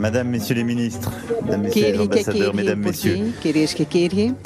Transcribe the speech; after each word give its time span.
Madame, 0.00 0.28
Messieurs 0.30 0.54
les 0.54 0.64
ministres, 0.64 1.10
Mesdames, 1.44 1.62
Messieurs 1.62 1.92
les 1.92 1.92
Κύριοι 1.92 2.08
και 2.08 2.18
ambassadeurs, 2.18 2.52
κύριοι 2.52 2.52
Mesdames, 2.54 2.86
Messieurs, 2.86 3.06
υπουργοί, 3.06 3.34
κυρίες 3.40 3.72
και 3.72 3.84
κύριοι, 3.84 4.36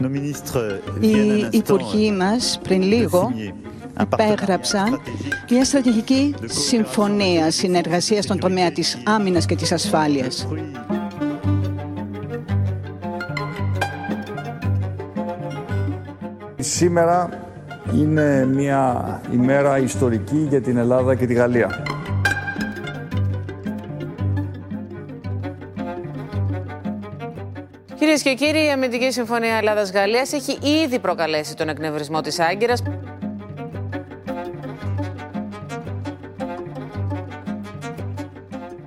nos 0.00 0.10
ministres 0.10 0.80
οι 1.00 1.06
viennent 1.06 1.44
à 1.44 1.56
υπουργοί 1.56 2.10
l'instant 2.10 2.16
μας 2.16 2.60
πριν 2.62 2.80
de 2.80 2.84
λίγο 2.84 3.32
signer 3.34 3.52
un 4.00 4.04
partenariat 4.04 4.32
υπέγραψαν 4.32 4.88
stratégique 4.88 5.50
μια 5.50 5.64
στρατηγική 5.64 6.34
συμφωνία 6.44 7.50
συνεργασίας 7.50 8.24
στον 8.24 8.38
τομέα 8.38 8.72
της 8.72 8.98
άμυνας 9.04 9.46
και 9.46 9.54
της 9.56 9.72
ασφάλειας. 9.72 10.48
construit 10.50 10.78
Σήμερα 16.58 17.28
είναι 17.94 18.46
μια 18.46 19.20
ημέρα 19.32 19.78
ιστορική 19.78 20.46
για 20.48 20.60
την 20.60 20.76
Ελλάδα 20.76 21.14
και 21.14 21.26
τη 21.26 21.34
Γαλλία. 21.34 21.97
Και 28.22 28.34
κύριοι, 28.34 28.64
η 28.64 28.70
Αμυντική 28.70 29.10
Συμφωνία 29.10 29.54
Ελλάδα-Γαλλία 29.54 30.26
έχει 30.32 30.58
ήδη 30.84 30.98
προκαλέσει 30.98 31.54
τον 31.54 31.68
εκνευρισμό 31.68 32.20
της 32.20 32.40
Άγκυρας. 32.40 32.82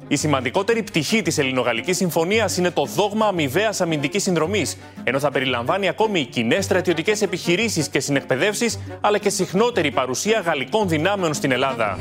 Η 0.08 0.16
σημαντικότερη 0.16 0.84
πτυχή 0.84 1.22
της 1.22 1.38
Ελληνογαλλικής 1.38 1.98
Συμφωνίας 1.98 2.58
είναι 2.58 2.72
το 2.72 2.86
δόγμα 2.86 3.26
αμοιβαίας 3.26 3.82
αμυντικής 3.82 4.24
συνδρομής, 4.24 4.78
ενώ 5.04 5.20
θα 5.20 5.32
περιλαμβάνει 5.32 5.88
ακόμη 5.88 6.26
κοινέ 6.26 6.62
στρατιωτικές 6.62 7.22
επιχειρήσεις 7.22 7.90
και 7.90 8.00
συνεκπαιδεύσεις, 8.00 8.80
αλλά 9.02 9.18
και 9.18 9.30
συχνότερη 9.30 9.92
παρουσία 9.92 10.40
γαλλικών 10.40 10.88
δυνάμεων 10.88 11.34
στην 11.34 11.52
Ελλάδα. 11.52 11.98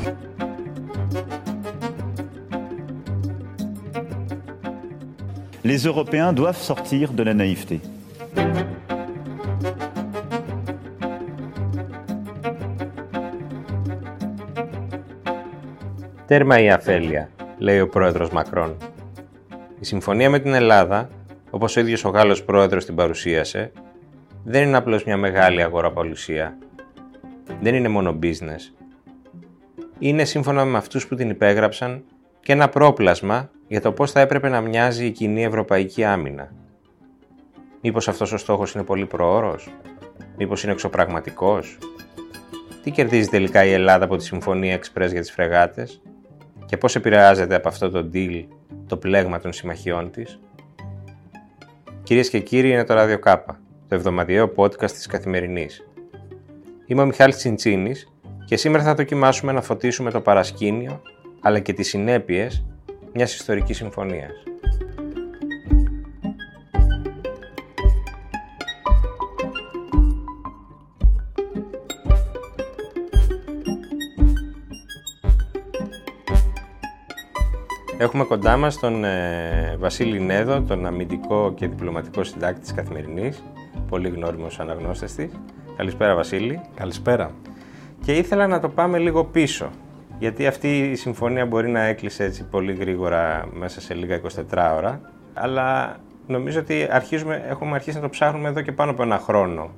Les 5.63 5.85
Européens 5.85 6.33
doivent 6.33 6.63
sortir 6.71 7.11
de 7.13 7.23
la 7.23 7.33
naïveté. 7.33 7.79
Τέρμα 16.25 16.59
η 16.59 16.69
αφέλεια, 16.69 17.29
λέει 17.57 17.79
ο 17.79 17.87
πρόεδρος 17.87 18.29
Μακρόν. 18.29 18.77
Η 19.79 19.85
συμφωνία 19.85 20.29
με 20.29 20.39
την 20.39 20.53
Ελλάδα, 20.53 21.09
όπως 21.49 21.75
ο 21.75 21.79
ίδιος 21.79 22.05
ο 22.05 22.09
Γάλλος 22.09 22.43
πρόεδρος 22.43 22.85
την 22.85 22.95
παρουσίασε, 22.95 23.71
δεν 24.43 24.67
είναι 24.67 24.77
απλώς 24.77 25.03
μια 25.03 25.17
μεγάλη 25.17 25.61
αγοραπολισία. 25.61 26.57
Δεν 27.61 27.75
είναι 27.75 27.87
μόνο 27.87 28.19
business. 28.21 28.73
Είναι 29.99 30.23
σύμφωνα 30.23 30.65
με 30.65 30.77
αυτούς 30.77 31.07
που 31.07 31.15
την 31.15 31.29
υπέγραψαν 31.29 32.03
και 32.41 32.51
ένα 32.51 32.69
πρόπλασμα 32.69 33.49
για 33.67 33.81
το 33.81 33.91
πώς 33.91 34.11
θα 34.11 34.19
έπρεπε 34.19 34.49
να 34.49 34.61
μοιάζει 34.61 35.05
η 35.05 35.11
κοινή 35.11 35.43
ευρωπαϊκή 35.43 36.03
άμυνα. 36.03 36.53
Μήπως 37.81 38.07
αυτός 38.07 38.31
ο 38.31 38.37
στόχος 38.37 38.73
είναι 38.73 38.83
πολύ 38.83 39.05
προώρος; 39.05 39.69
Μήπως 40.37 40.63
είναι 40.63 40.71
εξωπραγματικός; 40.71 41.77
Τι 42.83 42.91
κερδίζει 42.91 43.27
τελικά 43.27 43.65
η 43.65 43.71
Ελλάδα 43.71 44.05
από 44.05 44.15
τη 44.15 44.23
Συμφωνία 44.23 44.79
Express 44.79 45.09
για 45.11 45.21
τις 45.21 45.31
φρεγάτες; 45.31 46.01
και 46.65 46.77
πώς 46.77 46.95
επηρεάζεται 46.95 47.55
από 47.55 47.67
αυτό 47.67 47.89
το 47.89 48.09
deal 48.13 48.45
το 48.87 48.97
πλέγμα 48.97 49.39
των 49.39 49.53
συμμαχιών 49.53 50.11
της; 50.11 50.39
Κυρίες 52.03 52.29
και 52.29 52.39
κύριοι, 52.39 52.69
είναι 52.69 52.83
το 52.83 53.01
Radio 53.01 53.19
Κάπα, 53.19 53.59
το 53.87 53.95
εβδομαδιαίο 53.95 54.51
podcast 54.55 54.91
της 54.91 55.07
Καθημερινής. 55.07 55.87
Είμαι 56.85 57.01
ο 57.01 57.05
Μιχάλης 57.05 57.35
Τσιντσίνης 57.35 58.13
και 58.45 58.57
σήμερα 58.57 58.83
θα 58.83 58.95
δοκιμάσουμε 58.95 59.51
να 59.51 59.61
φωτίσουμε 59.61 60.11
το 60.11 60.21
παρασκήνιο 60.21 61.01
αλλά 61.41 61.59
και 61.59 61.73
τις 61.73 61.87
συνέπειες 61.87 62.65
μιας 63.13 63.35
ιστορικής 63.35 63.77
συμφωνίας. 63.77 64.31
Έχουμε 77.97 78.23
κοντά 78.23 78.57
μας 78.57 78.79
τον 78.79 79.03
ε, 79.03 79.75
Βασίλη 79.79 80.19
Νέδο, 80.19 80.61
τον 80.61 80.85
αμυντικό 80.85 81.53
και 81.53 81.67
διπλωματικό 81.67 82.23
συντάκτη 82.23 82.59
της 82.59 82.73
Καθημερινής, 82.73 83.43
πολύ 83.89 84.09
γνώριμος 84.09 84.59
αναγνώστες 84.59 85.15
της. 85.15 85.31
Καλησπέρα 85.77 86.15
Βασίλη. 86.15 86.61
Καλησπέρα. 86.75 87.31
Και 88.05 88.15
ήθελα 88.15 88.47
να 88.47 88.59
το 88.59 88.69
πάμε 88.69 88.97
λίγο 88.97 89.25
πίσω, 89.25 89.69
γιατί 90.21 90.47
αυτή 90.47 90.79
η 90.79 90.95
συμφωνία 90.95 91.45
μπορεί 91.45 91.69
να 91.69 91.79
έκλεισε 91.79 92.23
έτσι 92.23 92.43
πολύ 92.43 92.73
γρήγορα 92.73 93.47
μέσα 93.53 93.81
σε 93.81 93.93
λίγα 93.93 94.21
24 94.51 94.73
ώρα, 94.75 95.01
αλλά 95.33 95.97
νομίζω 96.27 96.59
ότι 96.59 96.87
αρχίζουμε, 96.89 97.43
έχουμε 97.47 97.75
αρχίσει 97.75 97.95
να 97.95 98.01
το 98.01 98.09
ψάχνουμε 98.09 98.47
εδώ 98.47 98.61
και 98.61 98.71
πάνω 98.71 98.91
από 98.91 99.03
ένα 99.03 99.17
χρόνο, 99.17 99.71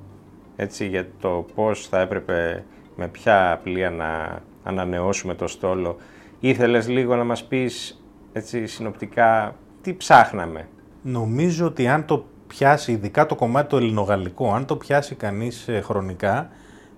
έτσι, 0.56 0.86
για 0.86 1.06
το 1.20 1.46
πώς 1.54 1.88
θα 1.88 2.00
έπρεπε 2.00 2.64
με 2.96 3.08
ποια 3.08 3.60
πλοία 3.62 3.90
να 3.90 4.40
ανανεώσουμε 4.62 5.34
το 5.34 5.46
στόλο. 5.46 5.96
Ήθελες 6.40 6.88
λίγο 6.88 7.16
να 7.16 7.24
μας 7.24 7.44
πεις 7.44 8.04
έτσι 8.32 8.66
συνοπτικά 8.66 9.56
τι 9.82 9.94
ψάχναμε; 9.94 10.68
Νομίζω 11.02 11.66
ότι 11.66 11.88
αν 11.88 12.04
το 12.04 12.24
πιάσει, 12.46 12.92
ειδικά 12.92 13.26
το 13.26 13.34
κομμάτι 13.34 13.68
το 13.68 13.76
ελληνογαλλικό, 13.76 14.52
αν 14.52 14.66
το 14.66 14.76
πιάσει 14.76 15.14
κανείς 15.14 15.68
ε, 15.68 15.80
χρονικά, 15.80 16.48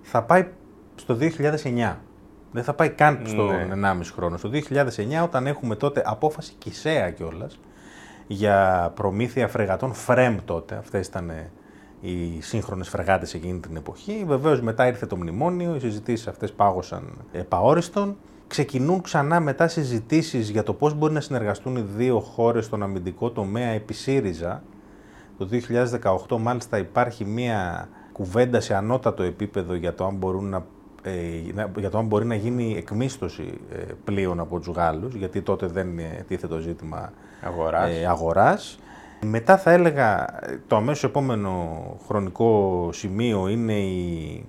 θα 0.01 0.23
πάει 0.23 0.47
στο 0.95 1.17
2009. 1.19 1.95
Δεν 2.57 2.65
θα 2.65 2.73
πάει 2.73 2.89
καν 2.89 3.19
στον 3.25 3.45
Ναι. 3.47 3.67
1,5 3.73 4.11
χρόνο. 4.13 4.37
Στο 4.37 4.49
2009 4.49 5.23
όταν 5.23 5.47
έχουμε 5.47 5.75
τότε 5.75 6.01
απόφαση 6.05 6.53
Κισέα 6.57 7.09
κιόλας 7.11 7.59
για 8.27 8.91
προμήθεια 8.95 9.47
φρεγατών 9.47 9.93
ΦΡΕΜ 9.93 10.37
τότε. 10.45 10.75
Αυτές 10.75 11.07
ήταν 11.07 11.29
ε, 11.29 11.49
οι 12.01 12.41
σύγχρονες 12.41 12.89
φρεγάτες 12.89 13.33
εκείνη 13.33 13.59
την 13.59 13.75
εποχή. 13.75 14.23
Βεβαίως 14.27 14.61
μετά 14.61 14.87
ήρθε 14.87 15.05
το 15.05 15.15
μνημόνιο, 15.15 15.75
οι 15.75 15.79
συζητήσεις 15.79 16.27
αυτές 16.27 16.51
πάγωσαν 16.51 17.03
επαόριστον. 17.31 18.17
Ξεκινούν 18.47 19.01
ξανά 19.01 19.39
μετά 19.39 19.67
συζητήσεις 19.67 20.49
για 20.49 20.63
το 20.63 20.73
πώς 20.73 20.93
μπορεί 20.93 21.13
να 21.13 21.21
συνεργαστούν 21.21 21.75
οι 21.75 21.81
δύο 21.95 22.19
χώρες 22.19 22.65
στον 22.65 22.83
αμυντικό 22.83 23.29
τομέα 23.31 23.69
επί 23.69 23.93
ΣΥΡΙΖΑ. 23.93 24.63
Το 25.37 25.47
2018 26.27 26.37
μάλιστα 26.37 26.77
υπάρχει 26.77 27.25
μία 27.25 27.89
κουβέντα 28.11 28.59
σε 28.59 28.75
ανώτατο 28.75 29.23
επίπεδο 29.23 29.73
για 29.73 29.93
το 29.93 30.05
αν, 30.05 30.15
μπορούν 30.15 30.49
να, 30.49 30.57
ε, 30.57 30.59
να- 30.59 30.65
για 31.77 31.89
το 31.89 31.97
αν 31.97 32.05
μπορεί 32.05 32.25
να 32.25 32.35
γίνει 32.35 32.75
εκμίσθωση 32.77 33.53
ε, 33.71 33.75
πλοίων 34.03 34.39
από 34.39 34.59
τους 34.59 34.67
Γάλλους, 34.75 35.15
γιατί 35.15 35.41
τότε 35.41 35.65
δεν 35.65 35.99
ε, 35.99 36.25
τίθεται 36.27 36.53
το 36.53 36.59
ζήτημα 36.59 37.11
Αγοράς. 37.41 37.89
ε, 38.01 38.05
αγοράς. 38.05 38.79
Μετά 39.25 39.57
θα 39.57 39.71
έλεγα 39.71 40.21
ε, 40.49 40.59
το 40.67 40.75
αμέσως 40.75 41.03
επόμενο 41.03 41.77
χρονικό 42.07 42.89
σημείο 42.93 43.47
είναι 43.47 43.73
η, 43.73 44.45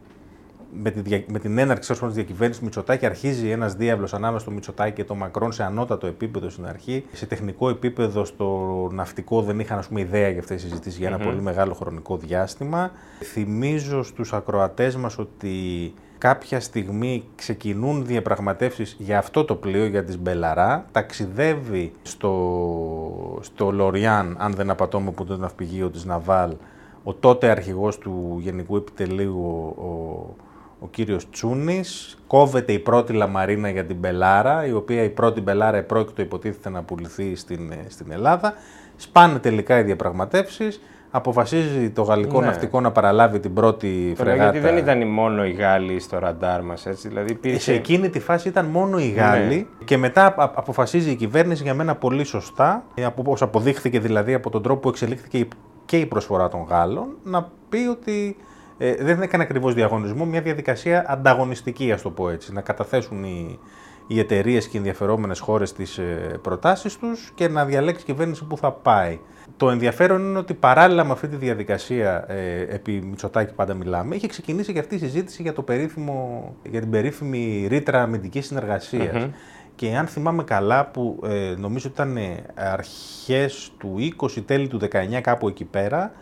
με, 0.82 0.91
τη, 0.91 1.00
δια- 1.00 1.24
με 1.28 1.38
την 1.38 1.58
έναρξη 1.58 1.92
της 1.92 2.14
διακυβέρνησης 2.14 2.62
Μητσοτάκη 2.62 3.06
αρχίζει 3.06 3.48
ένας 3.50 3.75
δίαυλος 3.75 4.15
ανάμεσα 4.14 4.42
στο 4.44 4.50
Μητσοτάκη 4.50 4.94
και 4.94 5.04
το 5.04 5.14
Μακρόν 5.14 5.52
σε 5.52 5.62
ανώτατο 5.62 6.06
επίπεδο 6.06 6.48
στην 6.50 6.66
αρχή. 6.66 7.04
Σε 7.12 7.26
τεχνικό 7.26 7.69
επίπεδο 7.69 8.25
στο 8.25 8.88
ναυτικό 8.92 9.42
δεν 9.42 9.60
είχαν 9.60 9.78
ας 9.78 9.88
πούμε, 9.88 10.00
ιδέα 10.00 10.28
για 10.28 10.40
αυτές 10.40 10.60
τις 10.60 10.70
συζητήσεις 10.70 10.98
για 10.98 11.08
ένα 11.08 11.19
πολύ 11.19 11.40
μεγάλο 11.40 11.75
χρονικό 11.75 12.16
διάστημα. 12.16 12.90
Θυμίζω 13.22 14.02
στους 14.02 14.32
ακροατές 14.32 14.96
μας 14.96 15.19
ότι 15.19 15.94
κάποια 16.19 16.61
στιγμή 16.61 17.25
ξεκινούν 17.37 18.06
διαπραγματεύσεις 18.06 18.97
για 18.99 19.19
αυτό 19.19 19.45
το 19.45 19.55
πλοίο, 19.55 19.87
για 19.87 20.05
τις 20.05 20.19
Μπελαρά. 20.19 20.84
Ταξιδεύει 20.93 21.93
στο, 22.03 23.39
στο 23.41 23.71
Λοριάν, 23.71 24.37
αν 24.39 24.53
δεν 24.53 24.71
απατώμαι 24.71 25.11
που 25.11 25.23
είναι 25.23 25.35
το 25.35 25.41
ναυπηγείο 25.41 25.91
της 25.91 26.05
Naval, 26.05 26.55
ο 27.03 27.15
τότε 27.15 27.49
αρχηγός 27.49 27.99
του 27.99 28.38
Γενικού 28.41 28.76
Επιτελείου, 28.76 29.41
ο, 29.76 29.82
ο, 29.82 30.37
ο 30.81 30.88
κύριος 30.91 31.31
Τσούνης. 31.31 32.19
Κόβεται 32.26 32.73
η 32.73 32.79
πρώτη 32.79 33.12
λαμαρίνα 33.12 33.71
για 33.71 33.85
την 33.85 33.97
Μπελάρα, 33.97 34.67
η 34.67 34.73
οποία 34.73 35.03
η 35.03 35.11
πρώτη 35.11 35.41
Μπελάρα 35.41 35.76
επρόκειτο 35.76 36.23
υποτίθεται 36.23 36.69
να 36.69 36.82
πουληθεί 36.82 37.35
στην, 37.35 37.73
ε, 37.73 37.85
στην 37.88 38.12
Ελλάδα. 38.12 38.55
Σπάνε 38.97 39.38
τελικά 39.38 39.79
οι 39.79 39.82
διαπραγματεύσεις. 39.82 40.81
Αποφασίζει 41.10 41.90
το 41.90 42.02
γαλλικό 42.02 42.40
Ναι. 42.40 42.46
ναυτικό 42.46 42.81
να 42.81 42.90
παραλάβει 42.93 43.40
την 43.40 43.55
πρώτη 43.55 44.12
Τώρα, 44.16 44.31
φρεγάτα. 44.31 44.50
γιατί 44.52 44.58
δεν 44.69 44.76
ήταν 44.76 45.08
μόνο 45.08 45.44
οι 45.44 45.50
Γάλλοι 45.50 46.00
στο 46.00 46.19
ραντάρ 46.19 46.62
μας, 46.62 46.87
έτσι, 46.87 47.08
δηλαδή 47.08 47.28
Σε 47.28 47.34
υπήρχε... 47.34 47.72
εκείνη 47.72 48.08
τη 48.08 48.20
φάση 48.20 48.49
ήταν 48.49 48.66
μόνο 48.66 48.99
οι 48.99 49.08
Γάλλοι 49.08 49.66
και 49.84 49.96
μετά 49.96 50.25
α- 50.25 50.43
α- 50.43 50.52
αποφασίζει 50.55 51.10
η 51.10 51.14
κυβέρνηση 51.14 51.62
για 51.62 51.75
μένα 51.75 51.94
πολύ 51.94 52.25
σωστά, 52.25 52.84
ε, 52.94 53.05
από 53.05 53.20
όπως 53.20 53.43
αποδείχθηκε 53.43 54.00
δηλαδή 54.00 54.34
από 54.34 54.50
τον 54.50 54.62
τρόπο 54.62 54.81
που 54.81 54.88
εξελίχθηκε 54.88 55.38
η- 55.38 55.49
και 55.84 55.99
η 55.99 56.06
προσφορά 56.06 56.49
των 56.49 56.66
Γάλλων, 56.69 57.06
να 57.25 57.50
πει 57.69 57.78
ότι 57.90 58.37
ε, 58.78 58.94
δεν 59.04 59.22
έκανε 59.22 59.43
ακριβώς 59.43 59.75
διαγωνισμό, 59.75 60.25
μια 60.25 60.40
διαδικασία 60.40 61.04
ανταγωνιστική, 61.08 61.93
ας 61.93 62.02
το 62.02 62.11
πω 62.11 62.28
έτσι, 62.31 62.52
να 62.52 62.61
καταθέσουν 62.61 63.25
οι, 63.25 63.58
οι 64.06 64.19
εταιρείες 64.19 64.64
και 64.64 64.76
οι 64.76 64.78
ενδιαφερόμενες 64.78 65.40
χώρες 65.40 65.72
τις 65.72 65.99
ε, 65.99 66.38
προτάσεις 66.43 66.96
τους 66.99 67.32
και 67.34 67.49
να 67.49 67.64
διαλέξει 67.64 68.02
η 68.02 68.04
κυβέρνηση 68.04 68.44
που 68.44 68.56
θα 68.56 68.72
πάει. 68.72 69.19
Το 69.58 69.70
ενδιαφέρον 69.70 70.20
είναι 70.20 70.38
ότι 70.38 70.55
παράλληλα 70.55 71.05
με 71.05 71.12
αυτή 71.12 71.28
τη 71.28 71.37
διαδικασία, 71.37 72.25
ε, 72.28 72.60
επί 72.60 72.93
Μητσοτάκη 72.93 73.55
πάντα 73.55 73.75
μιλάμε, 73.75 74.14
είχε 74.14 74.26
ξεκινήσει 74.26 74.72
και 74.72 74.78
αυτή 74.78 74.94
η 74.94 74.99
συζήτηση 74.99 75.43
για, 75.43 75.52
το 75.52 75.62
περίφημο, 75.62 76.55
για 76.70 76.81
την 76.81 76.90
περίφημη 76.90 77.66
ρήτρα 77.69 78.02
αμυντικής 78.02 78.46
συνεργασίας. 78.46 79.28
και 79.75 79.96
αν 79.96 80.06
θυμάμαι 80.06 80.43
καλά 80.43 80.87
που 80.87 81.20
ε, 81.25 81.55
νομίζω 81.58 81.88
ήταν 81.88 82.16
ε, 82.16 82.44
αρχές 82.55 83.72
του 83.78 83.96
20, 84.20 84.43
τέλη 84.46 84.69
του 84.69 84.81
19 84.93 85.20
κάπου 85.20 85.49
εκεί 85.49 85.64
πέρα, 85.64 86.12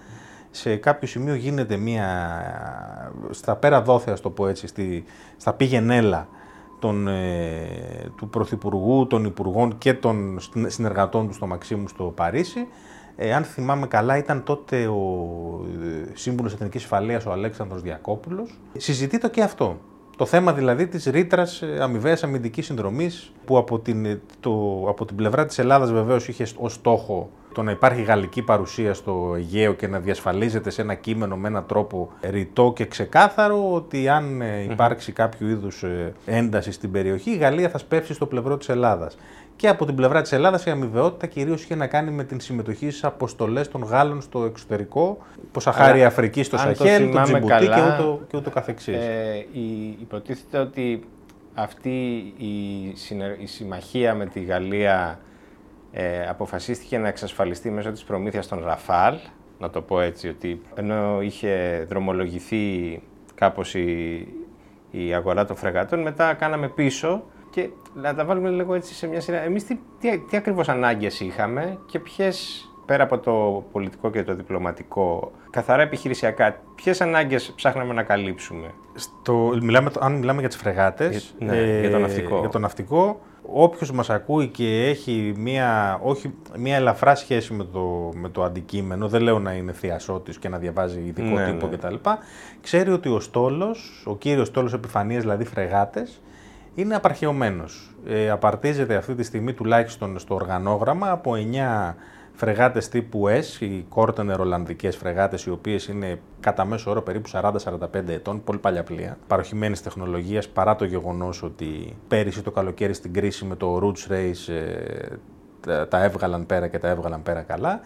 σε 0.50 0.76
κάποιο 0.76 1.08
σημείο 1.08 1.34
γίνεται 1.34 1.76
μία, 1.76 2.06
στα 3.30 3.56
πέρα 3.56 3.82
δόθε 3.82 4.10
ας 4.10 4.20
το 4.20 4.30
πω 4.30 4.48
έτσι, 4.48 4.66
στη, 4.66 5.04
στα 5.36 5.52
πήγαινέλα 5.52 6.28
των, 6.78 7.08
ε, 7.08 7.66
του 8.16 8.28
Πρωθυπουργού, 8.28 9.06
των 9.06 9.24
Υπουργών 9.24 9.78
και 9.78 9.94
των 9.94 10.38
συνεργατών 10.66 11.26
του 11.26 11.34
στο 11.34 11.46
Μαξίμου 11.46 11.88
στο 11.88 12.04
Παρίσι. 12.04 12.66
Ε, 13.16 13.34
αν 13.34 13.44
θυμάμαι 13.44 13.86
καλά 13.86 14.16
ήταν 14.16 14.42
τότε 14.42 14.86
ο 14.86 15.00
ε, 15.82 16.10
Σύμβουλος 16.14 16.52
Εθνικής 16.52 16.82
Ασφαλείας 16.82 17.26
ο 17.26 17.32
Αλέξανδρος 17.32 17.82
Διακόπουλος. 17.82 18.58
Συζητεί 18.76 19.18
το 19.18 19.28
και 19.28 19.42
αυτό. 19.42 19.78
Το 20.16 20.26
θέμα 20.26 20.52
δηλαδή 20.52 20.86
της 20.86 21.04
ρήτρας 21.04 21.62
ε, 21.62 21.78
αμοιβαίας 21.80 22.24
αμυντικής 22.24 22.66
συνδρομής 22.66 23.32
που 23.44 23.58
από 23.58 23.78
την, 23.78 24.04
ε, 24.04 24.20
το, 24.40 24.84
από 24.88 25.04
την 25.04 25.16
πλευρά 25.16 25.46
της 25.46 25.58
Ελλάδας 25.58 25.92
βεβαίως 25.92 26.28
είχε 26.28 26.46
ως 26.56 26.72
στόχο 26.72 27.30
το 27.54 27.62
να 27.62 27.70
υπάρχει 27.70 28.02
γαλλική 28.02 28.42
παρουσία 28.42 28.94
στο 28.94 29.34
Αιγαίο 29.36 29.72
και 29.72 29.86
να 29.86 29.98
διασφαλίζεται 29.98 30.70
σε 30.70 30.82
ένα 30.82 30.94
κείμενο 30.94 31.36
με 31.36 31.48
έναν 31.48 31.66
τρόπο 31.66 32.10
ρητό 32.20 32.72
και 32.76 32.86
ξεκάθαρο 32.86 33.72
ότι 33.72 34.08
αν 34.08 34.40
ε, 34.40 34.62
υπάρξει 34.70 35.12
κάποιο 35.12 35.48
είδους 35.48 35.84
ένταση 36.26 36.72
στην 36.72 36.90
περιοχή 36.90 37.30
η 37.30 37.36
Γαλλία 37.36 37.68
θα 37.68 37.78
σπεύσει 37.78 38.14
στο 38.14 38.26
πλευρό 38.26 38.56
της 38.56 38.68
Ελλάδας. 38.68 39.16
Και 39.56 39.68
από 39.68 39.84
την 39.84 39.94
πλευρά 39.94 40.22
της 40.22 40.32
Ελλάδας 40.32 40.64
η 40.66 40.70
αμοιβαιότητα 40.70 41.26
κυρίως 41.26 41.62
είχε 41.62 41.74
να 41.74 41.86
κάνει 41.86 42.10
με 42.10 42.24
την 42.24 42.40
συμμετοχή 42.40 42.90
στις 42.90 43.04
αποστολές 43.04 43.68
των 43.68 43.82
Γάλλων 43.82 44.20
στο 44.20 44.44
εξωτερικό, 44.44 45.18
Ποσαχάρη 45.52 46.04
Αφρική 46.04 46.42
στο 46.42 46.58
Σαχέλ, 46.58 47.10
το 47.10 47.22
Τζιμπουτί 47.22 47.66
και 47.66 47.80
ούτω, 47.80 48.20
και 48.28 48.36
ούτω 48.36 48.50
καθεξής. 48.50 48.96
Ε, 48.96 49.46
υποτίθεται 50.00 50.58
ότι 50.58 51.08
αυτή 51.54 51.88
η, 52.36 52.84
η 53.38 53.46
συμμαχία 53.46 54.14
με 54.14 54.26
τη 54.26 54.40
Γαλλία 54.40 55.18
ε, 55.92 56.28
αποφασίστηκε 56.28 56.98
να 56.98 57.08
εξασφαλιστεί 57.08 57.70
μέσω 57.70 57.92
της 57.92 58.04
προμήθειας 58.04 58.48
των 58.48 58.64
Ραφάλ, 58.64 59.16
να 59.58 59.70
το 59.70 59.82
πω 59.82 60.00
έτσι, 60.00 60.28
ότι 60.28 60.62
ενώ 60.74 61.22
είχε 61.22 61.84
δρομολογηθεί 61.88 63.02
κάπως 63.34 63.74
η, 63.74 64.28
η 64.90 65.14
αγορά 65.14 65.44
των 65.44 65.56
φρεγατών, 65.56 66.00
μετά 66.00 66.34
κάναμε 66.34 66.68
πίσω 66.68 67.22
και 67.56 67.68
να 67.94 68.14
τα 68.14 68.24
βάλουμε 68.24 68.50
λίγο 68.50 68.74
έτσι 68.74 68.94
σε 68.94 69.06
μια 69.06 69.20
σειρά. 69.20 69.42
Εμείς 69.42 69.64
τι, 69.64 69.78
τι, 70.00 70.18
τι 70.18 70.36
ακριβώς 70.36 70.68
ανάγκες 70.68 71.20
είχαμε 71.20 71.78
και 71.86 71.98
ποιες 71.98 72.68
πέρα 72.86 73.02
από 73.02 73.18
το 73.18 73.64
πολιτικό 73.72 74.10
και 74.10 74.22
το 74.22 74.34
διπλωματικό, 74.34 75.32
καθαρά 75.50 75.82
επιχειρησιακά, 75.82 76.56
ποιες 76.74 77.00
ανάγκες 77.00 77.52
ψάχναμε 77.56 77.94
να 77.94 78.02
καλύψουμε; 78.02 78.74
Στο, 78.94 79.58
μιλάμε, 79.62 79.90
αν 80.00 80.12
μιλάμε 80.12 80.40
για 80.40 80.48
τις 80.48 80.56
φρεγάτες, 80.58 81.34
για, 81.38 81.52
ναι, 81.52 81.80
για 81.80 81.90
το 81.90 81.98
ναυτικό. 81.98 82.38
Για 82.38 82.48
το 82.48 82.58
ναυτικό 82.58 83.20
όποιος 83.52 83.92
μας 83.92 84.10
ακούει 84.10 84.46
και 84.46 84.86
έχει 84.86 85.34
μία, 85.36 85.98
όχι, 86.02 86.34
μία 86.58 86.76
ελαφρά 86.76 87.14
σχέση 87.14 87.52
με 87.52 87.64
το, 87.64 88.10
με 88.14 88.28
το 88.28 88.42
αντικείμενο, 88.42 89.08
δεν 89.08 89.22
λέω 89.22 89.38
να 89.38 89.52
είναι 89.52 89.72
θειασότης 89.72 90.38
και 90.38 90.48
να 90.48 90.58
διαβάζει 90.58 91.00
ειδικό 91.00 91.34
ναι, 91.34 91.46
τύπο 91.46 91.66
ναι. 91.66 91.76
κτλ. 91.76 91.94
Ξέρει 92.60 92.90
ότι 92.90 93.08
ο 93.08 93.20
στόλος, 93.20 94.02
ο 94.06 94.16
κύριος 94.16 94.46
στόλος 94.46 94.72
επιφανείας, 94.72 95.22
δηλαδή 95.22 95.44
φρεγάτες, 95.44 96.20
είναι 96.76 96.94
απαρχαιωμένος. 96.94 97.94
Ε, 98.06 98.30
απαρτίζεται 98.30 98.94
αυτή 98.94 99.14
τη 99.14 99.22
στιγμή 99.22 99.52
τουλάχιστον 99.52 100.18
στο 100.18 100.34
οργανόγραμμα 100.34 101.10
από 101.10 101.32
9 101.34 101.94
φρεγάτες 102.32 102.88
τύπου 102.88 103.24
S, 103.28 103.60
οι 103.60 103.84
κόρτενερ 103.88 104.40
Ολλανδικές 104.40 104.96
φρεγάτες, 104.96 105.44
οι 105.44 105.50
οποίες 105.50 105.86
είναι 105.86 106.20
κατά 106.40 106.64
μέσο 106.64 106.90
όρο 106.90 107.02
περίπου 107.02 107.28
40-45 107.32 107.52
ετών, 108.06 108.44
πολύ 108.44 108.58
παλιά 108.58 108.82
πλοία, 108.82 109.18
παροχημένης 109.26 109.82
τεχνολογίας, 109.82 110.48
παρά 110.48 110.76
το 110.76 110.84
γεγονός 110.84 111.42
ότι 111.42 111.96
πέρυσι 112.08 112.42
το 112.42 112.50
καλοκαίρι 112.50 112.94
στην 112.94 113.12
κρίση 113.12 113.44
με 113.44 113.56
το 113.56 113.80
Roots 113.82 114.12
Race 114.12 114.52
ε, 115.68 115.86
τα 115.86 116.04
έβγαλαν 116.04 116.46
πέρα 116.46 116.68
και 116.68 116.78
τα 116.78 116.88
έβγαλαν 116.88 117.22
πέρα 117.22 117.42
καλά. 117.42 117.80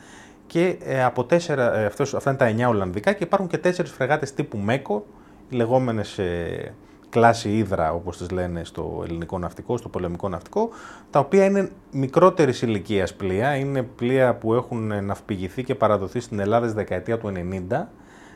Και 0.47 0.77
ε, 0.85 1.05
από 1.05 1.25
τέσσερα, 1.25 1.79
ε, 1.79 1.85
αυτός, 1.85 2.15
αυτά 2.15 2.31
είναι 2.31 2.39
τα 2.39 2.67
9 2.67 2.71
Ολλανδικά 2.71 3.13
και 3.13 3.25
υπάρχουν 3.25 3.49
και 3.49 3.59
τέσσερις 3.59 3.91
φρεγάτες 3.91 4.35
τύπου 4.35 4.59
Μέκο, 4.59 5.07
οι 5.49 5.57
λεγόμενες 5.57 6.19
ε, 6.19 6.75
κλάση 7.11 7.51
ύδρα, 7.51 7.93
όπως 7.93 8.17
τις 8.17 8.31
λένε 8.31 8.65
στο 8.65 9.03
ελληνικό 9.05 9.39
ναυτικό, 9.39 9.77
στο 9.77 9.89
πολεμικό 9.89 10.29
ναυτικό, 10.29 10.69
τα 11.11 11.19
οποία 11.19 11.45
είναι 11.45 11.71
μικρότερης 11.91 12.63
ηλικίας 12.63 13.15
πλοία, 13.15 13.55
είναι 13.55 13.83
πλοία 13.83 14.35
που 14.35 14.55
έχουν 14.55 15.05
ναυπηγηθεί 15.05 15.65
και 15.65 15.75
παραδοθεί 15.75 16.21
στην 16.21 16.39
Ελλάδα 16.39 16.67
στη 16.67 16.77
δεκαετία 16.77 17.19
του 17.19 17.33
90, 17.71 17.87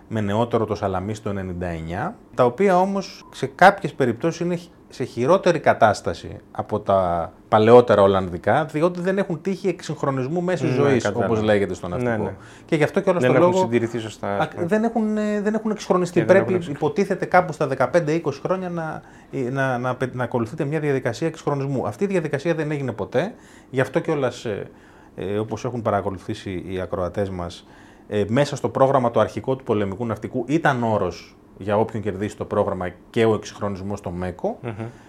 με 0.09 0.21
νεότερο 0.21 0.65
το 0.65 0.75
Σαλαμί 0.75 1.15
στο 1.15 1.31
99, 1.31 2.13
τα 2.35 2.45
οποία 2.45 2.81
όμως 2.81 3.29
σε 3.33 3.47
κάποιες 3.47 3.93
περιπτώσεις 3.95 4.41
είναι 4.41 4.59
σε 4.95 5.05
χειρότερη 5.05 5.59
κατάσταση 5.59 6.37
από 6.53 6.81
τα 6.81 7.33
παλαιότερα 7.49 8.03
Ολλανδικά, 8.03 8.65
διότι 8.65 9.01
δεν 9.01 9.19
έχουν 9.19 9.41
τύχει 9.41 9.69
εξυγχρονισμού 9.69 10.43
μέση 10.43 10.65
ναι, 10.65 10.73
ζωής, 10.73 11.11
όπως 11.15 11.43
λέγεται 11.43 11.75
στον 11.75 11.91
ναυτικό. 11.91 12.11
Ναι, 12.11 12.23
ναι. 12.23 12.35
Και 12.65 12.77
γι' 12.77 12.83
αυτό 12.83 13.01
και 13.01 13.11
όλο 13.11 13.21
δεν 13.21 13.33
τον 13.33 13.41
λόγο. 13.41 13.59
συντηρηθεί 13.59 13.99
σωστά. 13.99 14.49
Δεν 14.57 14.85
έχουν, 14.85 15.17
ε, 15.17 15.41
δεν 15.41 15.55
έχουν 15.55 15.71
εξυγχρονιστεί. 15.71 16.25
Πρέπει, 16.25 16.55
έχουν 16.55 16.73
υποτίθεται, 16.73 17.25
κάπου 17.25 17.53
στα 17.53 17.69
15-20 17.79 18.21
χρόνια 18.43 18.69
να, 18.71 19.03
ε, 19.31 19.51
να, 19.51 19.79
να, 19.79 19.97
να, 20.13 20.25
ακολουθείτε 20.25 20.65
μια 20.65 20.81
διαδικασία 20.81 21.27
εξυγχρονισμού. 21.27 21.87
Αυτή 21.87 22.05
η 22.05 22.07
διαδικασία 22.07 22.55
δεν 22.55 22.71
έγινε 22.71 22.93
ποτέ. 22.93 23.35
Γι' 23.71 23.81
αυτό 23.81 24.01
κιόλας, 24.01 24.45
ε, 24.45 24.71
ε, 25.17 25.39
όπως 25.39 25.65
έχουν 25.65 25.83
παρακολουθήσει 25.83 26.65
οι 26.69 26.81
ακροατές 26.81 27.31
μας, 27.31 27.67
ε, 28.09 28.25
μέσα 28.29 28.57
στο 28.57 28.69
πρόγραμμα 28.69 29.11
το 29.11 29.21
αρχικό 29.21 29.57
του 29.57 29.65
πολεμικού 29.65 30.07
ναυτικού 30.07 30.45
ήταν 30.49 30.83
όρος 30.83 31.37
για 31.59 31.79
όποιον 31.79 32.03
κερδίσει 32.03 32.37
το 32.37 32.45
πρόγραμμα 32.45 32.89
και 33.11 33.25
ο 33.25 33.35
εξυγχρονισμός 33.35 33.99
στο 33.99 34.11
ΜΕΚΟ. 34.11 34.59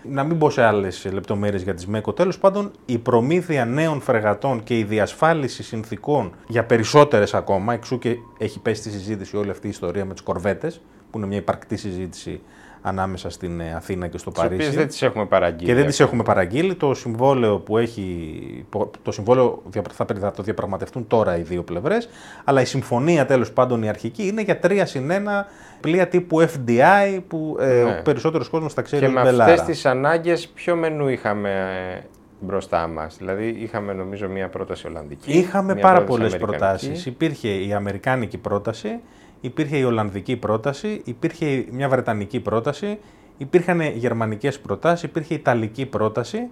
Να 0.04 0.24
μην 0.24 0.38
μπω 0.38 0.50
σε 0.50 0.64
άλλες 0.64 1.10
λεπτομέρειες 1.12 1.62
για 1.64 1.74
τις 1.74 1.88
ΜΕΚΟ. 1.88 2.14
Τέλος 2.14 2.38
πάντων, 2.38 2.72
η 2.86 2.98
προμήθεια 2.98 3.66
νέων 3.66 4.02
φρεγατών 4.02 4.64
και 4.64 4.78
η 4.78 4.84
διασφάλιση 4.84 5.64
συνθήκων 5.64 6.32
για 6.48 6.64
περισσότερες 6.64 7.34
ακόμα, 7.34 7.74
εξού 7.74 8.00
και 8.00 8.16
έχει 8.38 8.60
πέσει 8.60 8.82
στη 8.82 8.90
συζήτηση 8.90 9.38
όλη 9.38 9.50
αυτή 9.50 9.68
η 9.68 9.70
ιστορία 9.70 10.06
με 10.06 10.14
τις 10.14 10.22
κορβέτες, 10.22 10.82
που 11.16 11.22
είναι 11.22 11.30
μια 11.30 11.40
υπαρκτή 11.40 11.78
συζήτηση 11.78 12.42
ανάμεσα 12.82 13.30
στην 13.30 13.60
ε, 13.60 13.74
Αθήνα 13.74 14.08
και 14.08 14.18
στο 14.18 14.32
Παρίσι. 14.32 14.68
Τις 14.68 14.76
δεν 14.76 14.88
τις 14.88 15.02
έχουμε 15.02 15.26
παραγγείλει. 15.26 15.66
Και 15.66 15.74
δεν 15.74 15.86
τις 15.86 16.00
έχουμε 16.00 16.24
παραγγείλει. 16.24 16.76
Το 16.76 16.94
συμβόλαιο 16.94 17.60
που 17.60 17.78
έχει, 17.78 18.66
το 19.02 19.12
συμβόλαιο 19.12 19.64
θα 19.92 20.32
το 20.32 20.44
διαπραγματευτούν 20.44 21.08
τώρα 21.08 21.38
οι 21.38 21.42
δύο 21.42 21.64
πλευρές, 21.64 22.10
αλλά 22.44 22.62
η 22.62 22.66
συμφωνία 22.66 23.26
τέλος 23.26 23.52
πάντων 23.52 23.84
η 23.84 23.90
αρχική 23.90 24.28
είναι 24.28 24.42
για 24.42 24.60
τρία 24.60 24.86
συν 24.86 25.12
ένα 25.12 25.48
πλοία 25.80 26.08
τύπου 26.08 26.42
FDI 26.42 27.20
που 27.28 27.58
ε, 27.60 27.66
ναι. 27.66 27.84
ο 27.84 28.02
περισσότερος 28.04 28.50
κόσμος 28.50 28.74
τα 28.74 28.82
ξέρει 28.82 29.06
Και 29.06 29.12
με 29.12 29.22
αυτές 29.22 29.62
τις 29.62 29.86
ανάγκες 29.86 30.48
ποιο 30.48 30.76
μενού 30.76 31.08
είχαμε 31.08 31.50
ε, 31.96 32.02
μπροστά 32.40 32.88
μας; 32.88 33.16
Δηλαδή, 33.18 33.48
είχαμε 33.48 33.94
νομίζω 33.94 34.30
μία 34.30 34.50
πρόταση 34.50 34.88
Ολλανδική. 34.88 35.32
Είχαμε 35.32 35.76
πάρα 35.76 36.04
πολλές 36.04 36.38
προτάσεις. 36.38 37.06
Υπήρχε 37.06 37.50
η 37.50 37.74
Αμερικάνικη 37.74 38.38
πρόταση, 38.38 39.00
υπήρχε 39.46 39.78
η 39.78 39.84
Ολλανδική 39.84 40.36
πρόταση, 40.36 41.02
υπήρχε 41.06 41.66
μια 41.72 41.90
Βρετανική 41.90 42.40
πρόταση, 42.40 42.98
υπήρχαν 43.38 43.82
γερμανικές 43.82 44.60
προτάσεις, 44.60 45.04
υπήρχε 45.04 45.34
Ιταλική 45.34 45.86
πρόταση, 45.86 46.50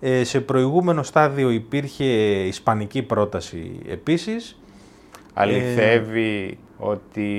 ε, 0.00 0.24
σε 0.24 0.40
προηγούμενο 0.40 1.02
στάδιο 1.02 1.50
υπήρχε 1.50 2.04
Ισπανική 2.44 3.02
πρόταση 3.02 3.78
επίσης. 3.88 4.60
Αληθεύει 5.34 6.58
ότι 6.78 7.30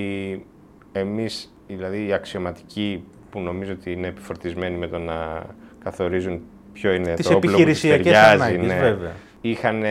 εμείς, 0.91 1.53
δηλαδή 1.67 2.05
οι 2.07 2.13
αξιωματικοί 2.13 3.03
που 3.29 3.39
νομίζω 3.39 3.71
ότι 3.71 3.91
είναι 3.91 4.07
επιφορτισμένοι 4.07 4.77
με 4.77 4.87
το 4.87 4.97
να 4.97 5.43
καθορίζουν 5.83 6.41
ποιο 6.73 6.93
είναι 6.93 7.13
Τις 7.13 7.27
το 7.27 7.35
όπλο 7.35 7.57
που 7.57 7.63
ταιριάζει, 7.81 8.41
ανάγκες, 8.41 8.65
ναι, 8.67 8.79
βέβαια. 8.79 9.15
είχαν 9.41 9.83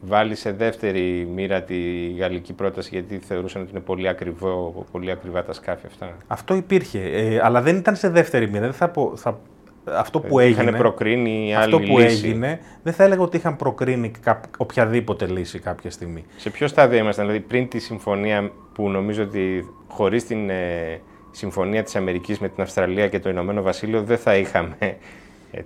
βάλει 0.00 0.34
σε 0.34 0.52
δεύτερη 0.52 1.28
μοίρα 1.34 1.62
τη 1.62 2.10
γαλλική 2.18 2.52
πρόταση 2.52 2.88
γιατί 2.92 3.18
θεωρούσαν 3.18 3.62
ότι 3.62 3.70
είναι 3.70 3.80
πολύ, 3.80 4.08
ακριβό, 4.08 4.86
πολύ 4.92 5.10
ακριβά 5.10 5.44
τα 5.44 5.52
σκάφη 5.52 5.86
αυτά. 5.86 6.16
Αυτό 6.26 6.54
υπήρχε, 6.54 6.98
ε, 6.98 7.40
αλλά 7.42 7.62
δεν 7.62 7.76
ήταν 7.76 7.96
σε 7.96 8.08
δεύτερη 8.08 8.50
μοίρα. 8.50 8.60
Δεν 8.60 8.72
θα 8.72 8.88
πω, 8.88 9.12
θα, 9.16 9.40
αυτό 9.84 10.20
που 10.20 10.38
έγινε, 10.38 10.62
είχαν 10.62 10.76
προκρίνει 10.76 11.54
άλλη 11.54 11.74
αυτό 11.74 11.92
που 11.92 11.98
λύση. 11.98 12.26
έγινε, 12.26 12.60
δεν 12.82 12.92
θα 12.92 13.04
έλεγα 13.04 13.22
ότι 13.22 13.36
είχαν 13.36 13.56
προκρίνει 13.56 14.10
κά, 14.22 14.40
οποιαδήποτε 14.56 15.26
λύση 15.26 15.58
κάποια 15.58 15.90
στιγμή. 15.90 16.24
Σε 16.36 16.50
ποιο 16.50 16.66
στάδιο 16.66 16.98
ήμασταν, 16.98 17.26
δηλαδή 17.26 17.44
πριν 17.44 17.68
τη 17.68 17.78
συμφωνία 17.78 18.50
που 18.72 18.90
νομίζω 18.90 19.22
ότι 19.22 19.68
χωρίς 19.88 20.26
την 20.26 20.50
ε, 20.50 21.00
συμφωνία 21.30 21.82
της 21.82 21.96
Αμερικής 21.96 22.38
με 22.38 22.48
την 22.48 22.62
Αυστραλία 22.62 23.08
και 23.08 23.18
το 23.18 23.28
Ηνωμένο 23.28 23.62
Βασίλειο 23.62 24.02
δεν 24.02 24.18
θα 24.18 24.36
είχαμε 24.36 24.76
ε, 24.78 24.92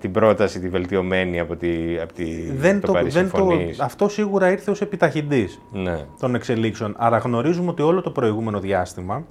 την 0.00 0.12
πρόταση 0.12 0.60
τη 0.60 0.68
βελτιωμένη 0.68 1.40
από, 1.40 1.56
τη, 1.56 1.98
από 2.02 2.12
τη, 2.12 2.50
δεν 2.50 2.80
το, 2.80 2.92
το, 2.92 3.02
δεν 3.08 3.30
το, 3.30 3.48
Αυτό 3.80 4.08
σίγουρα 4.08 4.50
ήρθε 4.50 4.70
ως 4.70 4.80
επιταχυντής 4.80 5.60
ναι. 5.72 6.06
των 6.20 6.34
εξελίξεων. 6.34 6.94
Άρα 6.98 7.18
γνωρίζουμε 7.18 7.70
ότι 7.70 7.82
όλο 7.82 8.00
το 8.00 8.10
προηγούμενο 8.10 8.60
διάστημα 8.60 9.24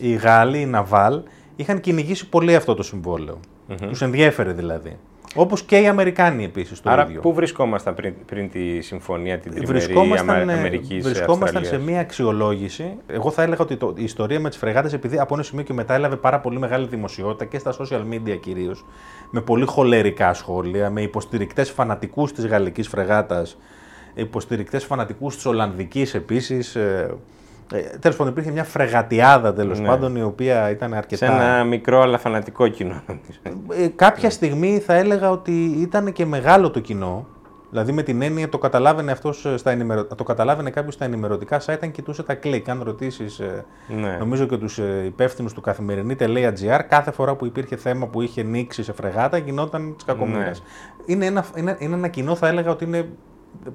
οι 0.00 0.12
Γάλλοι, 0.12 0.60
οι 0.60 0.66
Ναβάλ, 0.66 1.22
είχαν 1.56 1.80
κυνηγήσει 1.80 2.28
πολύ 2.28 2.54
αυτό 2.54 2.74
το 2.74 2.82
συμβόλαιο. 2.82 3.40
Mm-hmm. 3.68 3.86
Τους 3.88 4.02
ενδιέφερε 4.02 4.52
δηλαδή. 4.52 4.98
Όπως 5.34 5.62
και 5.62 5.76
οι 5.78 5.86
Αμερικάνοι 5.86 6.44
επίσης 6.44 6.80
το 6.80 6.90
Άρα, 6.90 7.06
ίδιο. 7.08 7.20
πού 7.20 7.34
βρισκόμασταν 7.34 7.94
πριν, 7.94 8.14
πριν 8.26 8.50
τη 8.50 8.80
συμφωνία 8.80 9.38
την 9.38 9.50
τριμερή 9.54 9.72
Βρισκόμασταν, 9.72 10.30
Αμα- 10.40 10.52
ε, 10.52 10.58
Αμερικής 10.58 11.02
βρισκόμασταν 11.04 11.48
σε 11.50 11.58
Αυστραλίας; 11.58 11.90
μια 11.90 12.00
αξιολόγηση. 12.00 12.96
Εγώ 13.06 13.30
θα 13.30 13.42
έλεγα 13.42 13.60
ότι 13.62 13.76
το, 13.76 13.94
η 13.96 14.02
ιστορία 14.04 14.40
με 14.40 14.48
τις 14.48 14.58
φρεγάτες, 14.58 14.92
επειδή 14.92 15.18
από 15.18 15.34
ένα 15.34 15.42
σημείο 15.42 15.64
και 15.64 15.72
μετά 15.72 15.94
έλαβε 15.94 16.16
πάρα 16.16 16.40
πολύ 16.40 16.58
μεγάλη 16.58 16.86
δημοσιότητα 16.86 17.44
και 17.44 17.58
στα 17.58 17.74
social 17.78 18.00
media 18.12 18.38
κυρίως, 18.40 18.84
με 19.30 19.40
πολύ 19.40 19.64
χολερικά 19.66 20.34
σχόλια, 20.34 20.90
με 20.90 21.02
υποστηρικτές 21.02 21.70
φανατικούς 21.70 22.32
της 22.32 22.46
γαλλικής 22.46 22.88
φρεγάτας, 22.88 23.56
υποστηρικτές 24.14 24.84
φανατικούς 24.84 25.34
της 25.34 25.46
Ολλανδικής 25.46 26.14
επίσης. 26.14 26.74
Ε, 26.76 27.14
ε, 27.72 27.80
τέλος 27.98 28.16
πάντων, 28.16 28.32
υπήρχε 28.32 28.50
μια 28.50 28.64
φρεγατιάδα 28.64 29.52
τέλος 29.54 29.80
Ναι. 29.80 29.86
πάντων, 29.86 30.16
η 30.16 30.22
οποία 30.22 30.70
ήταν 30.70 30.90
Σε 30.90 30.96
αρκετά. 30.96 31.26
ένα 31.26 31.64
μικρό 31.64 32.00
αλλά 32.00 32.18
φανατικό 32.18 32.68
κοινό. 32.68 33.02
νομίζω. 33.06 33.82
Ε, 33.84 33.88
κάποια 33.88 34.30
στιγμή 34.30 34.78
θα 34.78 34.94
έλεγα 34.94 35.30
ότι 35.30 35.64
ήταν 35.64 36.12
και 36.12 36.26
μεγάλο 36.26 36.70
το 36.70 36.80
κοινό. 36.80 37.26
Δηλαδή 37.70 37.92
με 37.92 38.02
την 38.02 38.22
έννοια 38.22 38.48
το 38.48 38.58
καταλάβαινε 38.58 39.12
αυτός 39.12 39.44
ε, 39.44 39.56
στα 39.56 39.70
ενημερω... 39.70 40.04
το 40.04 40.24
καταλάβαινε 40.24 40.70
κάποιος 40.70 40.94
στα 40.94 41.04
ενημερωτικά 41.04 41.60
site 41.66 41.78
αν 41.82 41.90
κοιτούσε 41.90 42.22
τα 42.22 42.34
κλικ. 42.34 42.68
Αν 42.68 42.82
ρωτήσεις, 42.82 43.40
Ναι. 44.00 44.16
νομίζω 44.18 44.46
και 44.46 44.56
τους 44.56 44.78
ε, 44.78 45.02
υπεύθυνους 45.04 45.52
του 45.52 45.60
καθημερινή.gr, 45.60 46.80
κάθε 46.88 47.10
φορά 47.10 47.34
που 47.34 47.46
υπήρχε 47.46 47.76
θέμα 47.76 48.06
που 48.06 48.20
είχε 48.20 48.42
νήξει 48.42 48.82
σε 48.82 48.92
φρεγάτα 48.92 49.36
γινόταν 49.38 49.94
της 49.96 50.04
κακομοίρας. 50.04 50.62
Ναι. 50.62 51.12
Είναι, 51.14 51.26
ένα, 51.26 51.44
είναι, 51.56 51.76
είναι 51.78 51.94
ένα 51.94 52.08
κοινό, 52.08 52.34
θα 52.34 52.48
έλεγα 52.48 52.70
ότι 52.70 52.84
είναι 52.84 53.08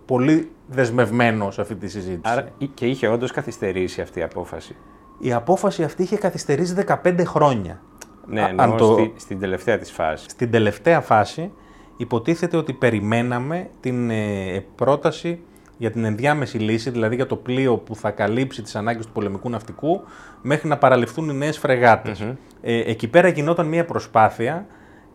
πολύ 0.06 0.52
δεσμευμένο 0.68 1.52
σε 1.52 1.62
αυτή 1.62 1.76
τη 1.76 1.88
συζήτηση. 1.88 2.22
Άρα 2.34 2.48
και 2.74 2.86
είχε 2.86 3.08
όντως 3.08 3.32
καθυστερήσει 3.32 4.02
αυτή 4.02 4.20
η 4.20 4.24
απόφαση. 4.24 4.76
Η 5.20 5.34
απόφαση 5.34 5.84
αυτή 5.84 6.04
είχε 6.04 6.16
καθυστερήσει 6.18 6.74
15 7.04 7.24
χρόνια. 7.26 7.82
Ναι, 8.28 8.42
Α- 8.42 8.48
εννοώ 8.48 8.66
αν 8.66 8.78
το- 8.78 8.94
στη- 8.94 9.14
στην 9.16 9.40
τελευταία 9.40 9.78
της 9.78 9.92
φάση. 9.92 10.30
Στην 10.30 10.52
τελευταία 10.52 11.02
φάση 11.02 11.52
υποτίθεται 11.98 12.58
ότι 12.58 12.74
περιμέναμε 12.74 13.70
την 13.80 14.10
ε, 14.10 14.66
πρόταση 14.76 15.40
για 15.78 15.92
την 15.92 16.04
ενδιάμεση 16.06 16.58
λύση, 16.58 16.90
δηλαδή 16.90 17.16
για 17.16 17.26
το 17.26 17.36
πλοίο 17.36 17.78
που 17.78 17.96
θα 17.96 18.12
καλύψει 18.12 18.62
τις 18.62 18.76
ανάγκες 18.76 19.06
του 19.06 19.12
πολεμικού 19.12 19.50
ναυτικού 19.50 20.02
μέχρι 20.42 20.68
να 20.68 20.78
παραληφθούν 20.78 21.30
οι 21.30 21.34
νέες 21.34 21.58
φρεγάτες. 21.58 22.20
Ε, 22.62 22.80
εκεί 22.80 23.08
πέρα 23.08 23.28
γινόταν 23.28 23.68
μια 23.68 23.86
προσπάθεια 23.86 24.66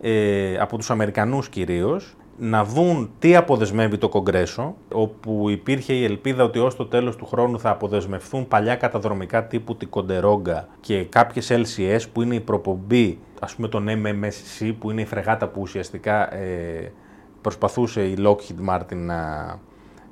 ε, 0.00 0.58
από 0.58 0.76
τους 0.76 0.90
Αμερικανούς 0.90 1.48
κυρίως 1.48 2.16
να 2.38 2.64
δουν 2.64 3.10
τι 3.18 3.36
αποδεσμεύει 3.36 3.98
το 3.98 4.08
Κογκρέσο, 4.08 4.74
όπου 4.92 5.50
υπήρχε 5.50 5.92
η 5.92 6.04
ελπίδα 6.04 6.44
ότι 6.44 6.58
ως 6.58 6.76
το 6.76 6.86
τέλος 6.86 7.16
του 7.16 7.26
χρόνου 7.26 7.60
θα 7.60 7.70
αποδεσμευθούν 7.70 8.48
παλιά 8.48 8.76
καταδρομικά 8.76 9.46
τύπου 9.46 9.76
Τικοντερόγκα 9.76 10.68
και 10.80 11.04
κάποιες 11.04 11.52
LCS 11.52 12.00
που 12.12 12.22
είναι 12.22 12.34
η 12.34 12.40
προπομπή, 12.40 13.18
ας 13.40 13.54
πούμε 13.54 13.68
τον 13.68 13.88
MMSC 13.88 14.74
που 14.78 14.90
είναι 14.90 15.00
η 15.00 15.04
φρεγάτα 15.04 15.48
που 15.48 15.60
ουσιαστικά 15.60 16.34
ε, 16.34 16.92
προσπαθούσε 17.40 18.02
η 18.02 18.16
Lockheed 18.18 18.68
Martin 18.70 18.96
να 18.96 19.18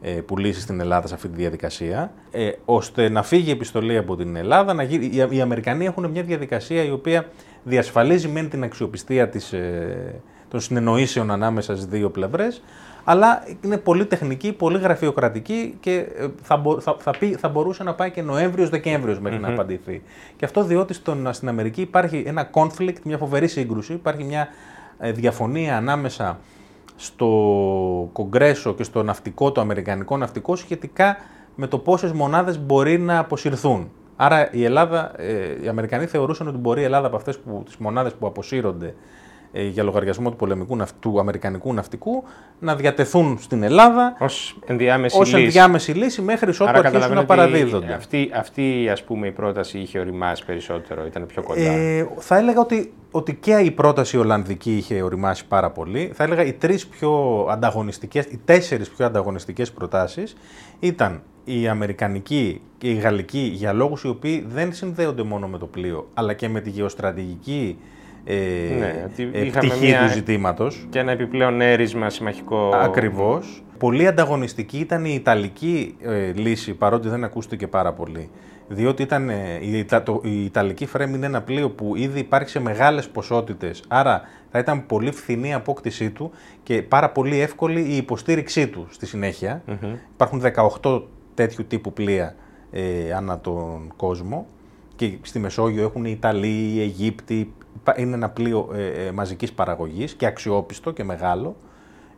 ε, 0.04 0.10
πουλήσει 0.10 0.60
στην 0.60 0.80
Ελλάδα 0.80 1.06
σε 1.06 1.14
αυτή 1.14 1.28
τη 1.28 1.36
διαδικασία, 1.36 2.12
ε, 2.30 2.50
ώστε 2.64 3.08
να 3.08 3.22
φύγει 3.22 3.48
η 3.48 3.52
επιστολή 3.52 3.96
από 3.96 4.16
την 4.16 4.36
Ελλάδα. 4.36 4.74
Να 4.74 4.82
γίνει, 4.82 5.04
οι, 5.06 5.26
οι 5.30 5.40
Αμερικανοί 5.40 5.84
έχουν 5.84 6.10
μια 6.10 6.22
διαδικασία 6.22 6.84
η 6.84 6.90
οποία 6.90 7.26
διασφαλίζει 7.62 8.28
μεν 8.28 8.48
την 8.48 8.62
αξιοπιστία 8.62 9.28
της, 9.28 9.52
ε, 9.52 10.20
των 10.52 10.60
συνεννοήσεων 10.60 11.30
ανάμεσα 11.30 11.74
στις 11.74 11.86
δύο 11.86 12.10
πλευρές, 12.10 12.62
αλλά 13.04 13.42
είναι 13.60 13.78
πολύ 13.78 14.06
τεχνική, 14.06 14.52
πολύ 14.52 14.78
γραφειοκρατική 14.78 15.76
και 15.80 16.06
ε, 16.16 16.26
θα, 16.42 16.56
μπο- 16.56 16.80
θα, 16.80 16.96
θα, 16.98 17.10
πει- 17.18 17.36
θα 17.38 17.48
μπορούσε 17.48 17.82
να 17.82 17.94
πάει 17.94 18.10
και 18.10 18.22
Νοέμβριος-Δεκέμβριος 18.22 19.20
μέχρι 19.20 19.38
να 19.38 19.48
απαντηθεί. 19.48 20.02
Και 20.36 20.44
αυτό 20.44 20.64
διότι 20.64 20.94
στον, 20.94 21.32
στην 21.32 21.48
Αμερική 21.48 21.80
υπάρχει 21.80 22.22
ένα 22.26 22.50
conflict, 22.52 22.96
μια 23.04 23.18
φοβερή 23.18 23.48
σύγκρουση, 23.48 23.92
υπάρχει 23.92 24.24
μια 24.24 24.48
ε, 24.98 25.12
διαφωνία 25.12 25.76
ανάμεσα 25.76 26.38
στο 26.96 27.28
Κογκρέσο 28.12 28.74
και 28.74 28.82
στο 28.82 29.02
ναυτικό, 29.02 29.52
το 29.52 29.60
Αμερικανικό 29.60 30.16
ναυτικό, 30.16 30.56
σχετικά 30.56 31.16
με 31.54 31.66
το 31.66 31.78
πόσες 31.78 32.12
μονάδες 32.12 32.58
μπορεί 32.64 32.98
να 32.98 33.18
αποσυρθούν. 33.18 33.90
Άρα 34.16 34.52
η 34.52 34.64
Ελλάδα, 34.64 35.12
ε, 35.20 35.64
οι 35.64 35.68
Αμερικανοί 35.68 36.06
θεωρούσαν 36.06 36.48
ότι 36.48 36.56
μπορεί 36.56 36.80
η 36.80 36.84
Ελλάδα 36.84 37.06
από 37.06 37.16
αυτές 37.16 37.40
τις 37.64 37.76
μονάδες 37.76 38.12
που 38.12 38.26
αποσύρονται 38.26 38.86
ε, 38.86 38.94
για 39.52 39.82
λογαριασμό 39.82 40.30
του, 40.30 40.36
πολεμικού, 40.36 40.76
ναυτ- 40.76 41.00
του 41.00 41.20
Αμερικανικού 41.20 41.74
ναυτικού 41.74 42.24
να 42.58 42.74
διατεθούν 42.76 43.38
στην 43.40 43.62
Ελλάδα 43.62 44.16
Ως 44.18 44.58
ενδιάμεση 44.66 45.18
ως 45.20 45.32
λύση. 45.32 45.44
ενδιάμεση 45.44 45.92
λύση 45.92 46.22
μέχρι 46.22 46.50
ότου 46.50 46.62
Άρα 46.64 46.70
αρχίσουν 46.70 46.92
καταλαβαίνω 47.00 47.14
να 47.14 47.26
ότι 47.26 47.36
παραδίδονται. 47.50 47.92
Αυτή, 47.92 48.30
αυτή 48.34 48.88
ας 48.92 49.02
πούμε, 49.04 49.26
η 49.26 49.30
πρόταση 49.30 49.78
είχε 49.78 49.98
οριμάσει 49.98 50.44
περισσότερο, 50.44 51.06
ήταν 51.06 51.26
πιο 51.26 51.42
κοντά. 51.42 51.60
Ε, 51.60 52.08
θα 52.18 52.36
έλεγα 52.36 52.60
ότι, 52.60 52.92
ότι 53.10 53.34
και 53.34 53.52
η 53.54 53.70
πρόταση 53.70 54.18
Ολλανδική 54.18 54.76
είχε 54.76 55.02
οριμάσει 55.02 55.46
πάρα 55.46 55.70
πολύ. 55.70 56.10
Θα 56.14 56.24
έλεγα 56.24 56.44
οι 56.44 56.52
τρεις 56.52 56.86
πιο 56.86 57.44
ανταγωνιστικές, 57.50 58.24
οι 58.24 58.40
τέσσερις 58.44 58.88
πιο 58.90 59.06
ανταγωνιστικές 59.06 59.72
προτάσεις 59.72 60.36
ήταν 60.80 61.22
η 61.44 61.68
Αμερικανική 61.68 62.60
και 62.78 62.90
η 62.90 62.94
Γαλλική 62.94 63.50
για 63.54 63.72
λόγους 63.72 64.02
οι 64.04 64.08
οποίοι 64.08 64.44
δεν 64.48 64.72
συνδέονται 64.72 65.22
μόνο 65.22 65.46
με 65.48 65.58
το 65.58 65.66
πλοίο, 65.66 66.08
αλλά 66.14 66.32
και 66.32 66.48
με 66.48 66.60
τη 66.60 66.70
γεωστρατηγική 66.70 67.78
ε, 68.24 68.34
Ναι, 68.78 69.04
ότι 69.12 69.30
ε, 69.32 69.44
είχαμε 69.44 69.68
πτυχή 69.68 69.86
μια- 69.86 70.02
του 70.06 70.12
ζητήματος. 70.12 70.86
Και 70.90 70.98
ένα 70.98 71.12
επιπλέον 71.12 71.60
έρισμα 71.60 72.10
συμμαχικό. 72.10 72.70
Ακριβώς. 72.74 73.62
Πολύ 73.78 74.06
ανταγωνιστική 74.06 74.78
ήταν 74.78 75.04
η 75.04 75.12
Ιταλική 75.14 75.96
ε, 76.02 76.32
λύση, 76.32 76.74
παρότι 76.74 77.08
δεν 77.08 77.24
ακούστηκε 77.24 77.66
πάρα 77.66 77.92
πολύ. 77.92 78.30
Διότι 78.68 79.02
ήταν, 79.02 79.28
ε, 79.28 79.34
η, 79.60 79.78
Ιτα- 79.78 80.02
το- 80.02 80.20
η 80.24 80.44
Ιταλική 80.44 80.86
φρέμ 80.86 81.14
είναι 81.14 81.26
ένα 81.26 81.42
πλοίο 81.42 81.70
που 81.70 81.96
ήδη 81.96 82.18
υπάρχει 82.18 82.48
σε 82.48 82.60
μεγάλες 82.60 83.08
ποσότητες, 83.08 83.82
άρα 83.88 84.22
θα 84.50 84.58
ήταν 84.58 84.86
πολύ 84.86 85.12
φθηνή 85.12 85.48
η 85.48 85.52
απόκτησή 85.52 86.10
του 86.10 86.30
και 86.62 86.82
πάρα 86.82 87.10
πολύ 87.10 87.40
εύκολη 87.40 87.80
η 87.80 87.96
υποστήριξή 87.96 88.68
του 88.68 88.86
στη 88.90 89.06
συνεχεια 89.06 89.62
Υπάρχουν 90.14 90.42
18 90.82 91.02
τέτοιου 91.34 91.64
τύπου 91.68 91.92
πλοία 91.92 92.34
ε, 92.70 93.12
ανά 93.16 93.38
τον 93.40 93.92
κόσμο 93.96 94.46
και 94.96 95.12
στη 95.22 95.38
Μεσόγειο 95.38 95.82
έχουν 95.82 96.04
οι 96.04 96.10
Ιταλοί, 96.16 96.72
οι 96.74 96.80
Αιγύπτιοι. 96.80 97.52
Υπά- 97.76 97.98
Είναι 97.98 98.14
ένα 98.14 98.28
πλοίο 98.28 98.68
ε, 98.74 99.06
ε, 99.06 99.10
μαζικής 99.12 99.52
παραγωγής 99.52 100.14
και 100.14 100.26
αξιόπιστο 100.26 100.90
και 100.90 101.04
μεγάλο. 101.04 101.56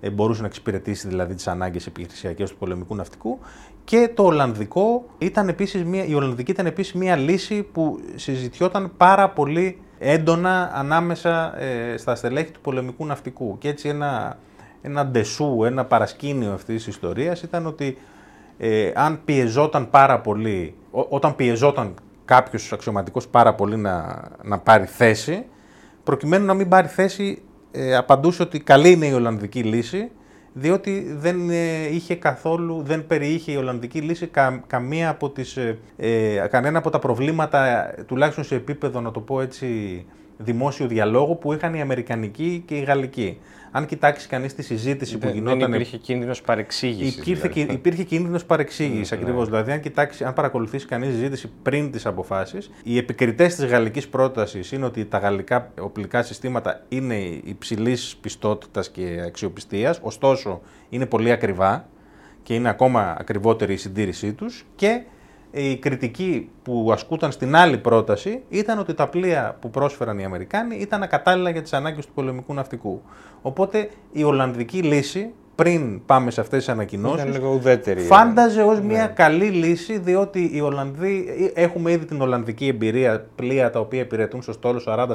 Ε, 0.00 0.10
μπορούσε 0.10 0.40
να 0.40 0.46
εξυπηρετήσει 0.46 1.08
δηλαδή 1.08 1.34
τις 1.34 1.46
ανάγκες 1.48 1.86
επιχειρησιακές 1.86 2.50
του 2.50 2.56
πολεμικού 2.56 2.94
ναυτικού. 2.94 3.38
Και 3.84 4.10
το 4.14 4.22
Ολλανδικό 4.22 5.04
ήταν 5.18 5.48
επίσης 5.48 5.84
μια, 5.84 6.04
η 6.04 6.14
Ολλανδική 6.14 6.50
ήταν 6.50 6.66
επίσης 6.66 6.92
μια 6.94 7.16
λύση 7.16 7.62
που 7.62 7.98
συζητιόταν 8.14 8.92
πάρα 8.96 9.28
πολύ 9.30 9.78
έντονα 9.98 10.70
ανάμεσα 10.74 11.60
ε, 11.60 11.96
στα 11.96 12.14
στελέχη 12.14 12.50
του 12.50 12.60
πολεμικού 12.60 13.06
ναυτικού. 13.06 13.58
Και 13.58 13.68
έτσι 13.68 13.88
ένα, 13.88 14.38
ένα 14.82 15.06
ντεσού, 15.06 15.64
ένα 15.64 15.84
παρασκήνιο 15.84 16.52
αυτής 16.52 16.76
της 16.76 16.86
ιστορίας 16.86 17.42
ήταν 17.42 17.66
ότι 17.66 17.96
ε, 18.58 18.90
αν 18.94 19.20
πιεζόταν 19.24 19.90
πάρα 19.90 20.20
πολύ, 20.20 20.74
ό- 20.90 21.06
όταν 21.08 21.36
πιεζόταν 21.36 21.94
κάποιος 22.24 22.72
αξιωματικός 22.72 23.28
πάρα 23.28 23.54
πολύ 23.54 23.76
να, 23.76 24.22
να 24.42 24.58
πάρει 24.58 24.84
θέση, 24.84 25.44
προκειμένου 26.04 26.44
να 26.44 26.54
μην 26.54 26.68
πάρει 26.68 26.88
θέση, 26.88 27.42
ε, 27.70 27.96
απαντούσε 27.96 28.42
ότι 28.42 28.60
καλή 28.60 28.90
είναι 28.90 29.06
η 29.06 29.12
Ολλανδική 29.12 29.62
λύση, 29.62 30.10
διότι 30.52 31.14
δεν 31.18 31.50
ε, 31.50 31.86
είχε 31.90 32.14
καθόλου, 32.14 32.82
δεν 32.82 33.06
περιείχε 33.06 33.52
η 33.52 33.56
Ολλανδική 33.56 34.00
λύση 34.00 34.26
κα- 34.26 34.62
καμία 34.66 35.08
από 35.08 35.30
τις, 35.30 35.56
ε, 35.56 35.78
ε, 35.96 36.46
κανένα 36.50 36.78
από 36.78 36.90
τα 36.90 36.98
προβλήματα, 36.98 37.66
ε, 37.98 38.02
τουλάχιστον 38.02 38.44
σε 38.44 38.54
επίπεδο, 38.54 39.00
να 39.00 39.10
το 39.10 39.20
πω 39.20 39.40
έτσι, 39.40 39.66
δημόσιο 40.36 40.86
διαλόγου 40.86 41.38
που 41.38 41.52
είχαν 41.52 41.74
η 41.74 41.80
Αμερικανική 41.80 42.62
και 42.66 42.74
η 42.74 42.80
Γαλλική. 42.80 43.38
Αν 43.70 43.86
κοιτάξει 43.86 44.28
κανείς 44.28 44.54
τη 44.54 44.62
συζήτηση 44.62 45.18
που 45.18 45.26
δεν, 45.26 45.34
γινόταν 45.34 45.58
δεν 45.58 45.72
υπήρχε 45.72 45.96
κίνδυνος 45.96 46.40
παρεξήγησης. 46.42 47.16
Υπήρχε, 47.16 47.48
δηλαδή. 47.48 47.66
και- 47.66 47.72
υπήρχε 47.72 48.02
κίνδυνος 48.02 48.44
παρεξήγησης 48.44 49.10
Ναι, 49.10 49.18
ακριβώς. 49.20 49.48
Δηλαδή, 49.48 49.72
αν, 49.72 49.80
κοιτάξει, 49.80 50.24
αν 50.24 50.32
παρακολουθήσει 50.32 50.86
κανείς 50.86 51.08
συζήτηση 51.08 51.50
πριν 51.62 51.90
τις 51.90 52.06
αποφάσεις, 52.06 52.70
οι 52.82 52.96
επικριτές 52.96 53.54
της 53.54 53.64
γαλλικής 53.64 54.08
πρότασης 54.08 54.72
είναι 54.72 54.84
ότι 54.84 55.04
τα 55.04 55.18
γαλλικά 55.18 55.72
οπλικά 55.80 56.22
συστήματα 56.22 56.84
είναι 56.88 57.16
υψηλής 57.44 58.16
πιστότητας 58.20 58.90
και 58.90 59.22
αξιοπιστίας, 59.26 59.98
ωστόσο 60.02 60.60
είναι 60.88 61.06
πολύ 61.06 61.30
ακριβά 61.30 61.88
και 62.42 62.54
είναι 62.54 62.68
ακόμα 62.68 63.16
ακριβότερη 63.18 63.72
η 63.72 63.76
συντήρησή 63.76 64.32
τους. 64.32 64.66
Και 64.76 65.02
η 65.54 65.76
κριτική 65.76 66.50
που 66.62 66.88
ασκούταν 66.92 67.32
στην 67.32 67.56
άλλη 67.56 67.78
πρόταση 67.78 68.42
ήταν 68.48 68.78
ότι 68.78 68.94
τα 68.94 69.08
πλοία 69.08 69.56
που 69.60 69.70
πρόσφεραν 69.70 70.18
οι 70.18 70.24
Αμερικάνοι 70.24 70.76
ήταν 70.76 71.02
ακατάλληλα 71.02 71.50
για 71.50 71.62
τις 71.62 71.72
ανάγκες 71.72 72.06
του 72.06 72.12
πολεμικού 72.12 72.54
ναυτικού. 72.54 73.02
Οπότε 73.42 73.90
η 74.12 74.24
Ολλανδική 74.24 74.82
λύση 74.82 75.32
πριν 75.54 76.04
πάμε 76.06 76.30
σε 76.30 76.40
αυτές 76.40 76.58
τις 76.58 76.68
ανακοινώσεις. 76.68 77.20
Ήταν 77.20 77.32
λίγο 77.32 77.54
ουδέτερη. 77.54 78.00
Φάνταζε 78.00 78.62
ως 78.62 78.80
μια 78.80 79.06
καλή 79.06 79.44
λύση, 79.44 79.98
διότι 79.98 80.50
οι 80.52 80.60
Ολλανδοί 80.60 81.26
έχουμε 81.54 81.92
ήδη 81.92 82.04
την 82.04 82.20
Ολλανδική 82.20 82.66
εμπειρία, 82.66 83.26
πλοία 83.34 83.70
τα 83.70 83.80
οποία 83.80 84.00
υπηρετούν 84.00 84.42
στο 84.42 84.52
στόλο 84.52 84.82
40-45 84.86 85.08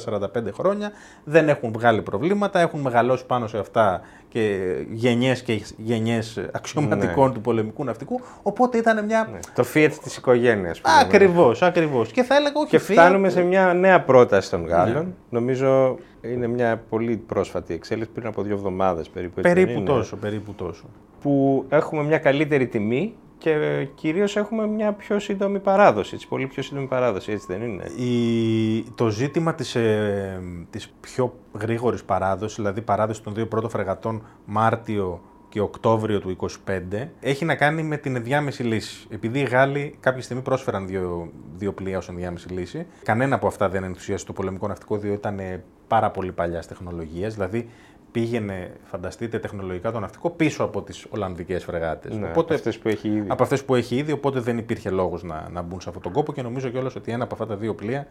χρόνια, 0.54 0.92
δεν 1.24 1.50
έχουν 1.50 1.72
βγάλει 1.72 2.02
προβλήματα, 2.02 2.60
έχουν 2.60 2.80
μεγαλώσει 2.80 3.26
πάνω 3.26 3.48
σε 3.48 3.58
αυτά 3.58 4.02
και 4.30 4.60
γενιές 4.92 5.42
και 5.42 5.62
γενιές 5.78 6.40
αξιωματικών 6.52 7.28
Ναι. 7.28 7.34
του 7.34 7.42
πολεμικού 7.42 7.84
ναυτικού. 7.84 8.20
Οπότε 8.42 8.78
ήταν 8.78 9.06
μια. 9.06 9.28
Ναι. 9.32 9.40
Το 9.56 9.66
Fiat 9.74 9.92
της 10.04 10.18
οικογένειας. 10.18 10.82
Ακριβώς, 11.02 11.62
ακριβώς. 11.62 12.12
Και 12.12 12.24
θα 12.24 12.36
έλεγα 12.36 12.54
όχι 12.60 12.70
Και 12.70 12.78
Fiat, 12.78 12.92
φτάνουμε 12.92 13.30
σε 13.30 13.42
μια 13.42 13.74
νέα 13.74 14.02
πρόταση 14.02 14.50
των 14.50 14.66
Γάλλων. 14.68 15.16
Νομίζω 15.30 15.98
είναι 16.22 16.48
μια 16.48 16.84
πολύ 16.90 17.18
πρόσφατη 17.18 17.74
εξέλιξη, 17.74 18.12
πριν 18.14 18.28
από 18.28 18.42
δύο 18.42 18.54
εβδομάδες 18.54 19.10
περίπου. 19.10 19.40
έτσι 19.40 19.54
δεν 19.54 19.64
Περίπου 19.64 19.80
είναι; 19.80 19.90
τόσο, 19.90 20.18
περίπου 20.18 20.54
τόσο. 20.54 20.86
Που 21.22 21.66
έχουμε 21.70 22.04
μια 22.04 22.18
καλύτερη 22.18 22.68
τιμή 22.68 23.14
και 23.38 23.88
κυρίως 23.96 24.36
έχουμε 24.38 24.68
μια 24.68 24.94
πιο 24.94 25.20
σύντομη 25.20 25.60
παράδοση. 25.60 26.16
Έτσι, 26.16 26.28
πολύ 26.28 26.48
πιο 26.48 26.64
σύντομη 26.64 26.88
παράδοση, 26.88 27.32
έτσι 27.32 27.46
δεν 27.50 27.62
είναι; 27.62 27.84
Η, 27.84 28.82
το 28.96 29.10
ζήτημα 29.10 29.54
της, 29.56 29.76
ε, 29.76 30.42
της 30.70 30.90
πιο 31.02 31.34
γρήγορης 31.60 32.04
παράδοσης, 32.04 32.56
δηλαδή 32.58 32.82
παράδοση 32.82 33.24
των 33.24 33.34
δύο 33.34 33.48
πρώτων 33.48 33.70
φρεγατών 33.70 34.24
Μάρτιο 34.46 35.22
και 35.50 35.60
Οκτώβριο 35.62 36.20
του 36.20 36.36
25, 36.66 37.08
έχει 37.20 37.46
να 37.46 37.56
κάνει 37.56 37.84
με 37.84 37.98
την 37.98 38.16
ενδιάμεση 38.16 38.64
λύση. 38.64 39.08
Επειδή 39.10 39.40
οι 39.40 39.44
Γάλλοι 39.44 39.96
κάποια 40.00 40.22
στιγμή 40.22 40.44
πρόσφεραν 40.44 40.88
δύο, 40.88 41.32
δύο 41.56 41.74
πλοία 41.74 41.98
ως 41.98 42.10
ενδιάμεση 42.10 42.50
λύση, 42.50 42.86
κανένα 43.04 43.36
από 43.36 43.48
αυτά 43.48 43.70
δεν 43.70 43.84
ενθουσίασε 43.84 44.26
το 44.26 44.34
πολεμικό 44.34 44.68
ναυτικό, 44.68 44.98
διότι 44.98 45.18
ήταν 45.18 45.40
ε, 45.40 45.64
πάρα 45.90 46.10
πολύ 46.12 46.32
παλιάς 46.32 46.68
τεχνολογίας, 46.68 47.34
δηλαδή 47.34 47.70
πήγαινε, 48.12 48.72
φανταστείτε, 48.84 49.40
τεχνολογικά 49.40 49.92
το 49.92 50.00
ναυτικό 50.00 50.30
πίσω 50.30 50.64
από 50.64 50.82
τις 50.82 51.06
Ολλανδικές 51.10 51.64
φρεγάτες. 51.64 52.18
Ναι, 52.18 52.30
από 52.30 52.54
αυτές 52.54 52.78
που 52.78 52.88
έχει 52.88 53.08
ήδη. 53.08 53.26
Από 53.30 53.44
αυτές 53.44 53.66
που 53.66 53.76
έχει 53.76 53.96
ήδη, 53.96 54.12
οπότε 54.12 54.40
δεν 54.40 54.58
υπήρχε 54.58 54.90
λόγος 54.90 55.24
να, 55.24 55.48
να 55.52 55.62
μπουν 55.62 55.82
σε 55.82 55.90
αυτόν 55.90 56.04
τον 56.04 56.12
κόπο 56.12 56.34
και 56.34 56.42
νομίζω 56.42 56.70
κιόλας 56.70 56.96
ότι 56.96 57.12
ένα 57.12 57.24
από 57.24 57.34
αυτά 57.34 57.46
τα 57.46 57.56
δύο 57.56 57.76
πλοία 57.76 58.08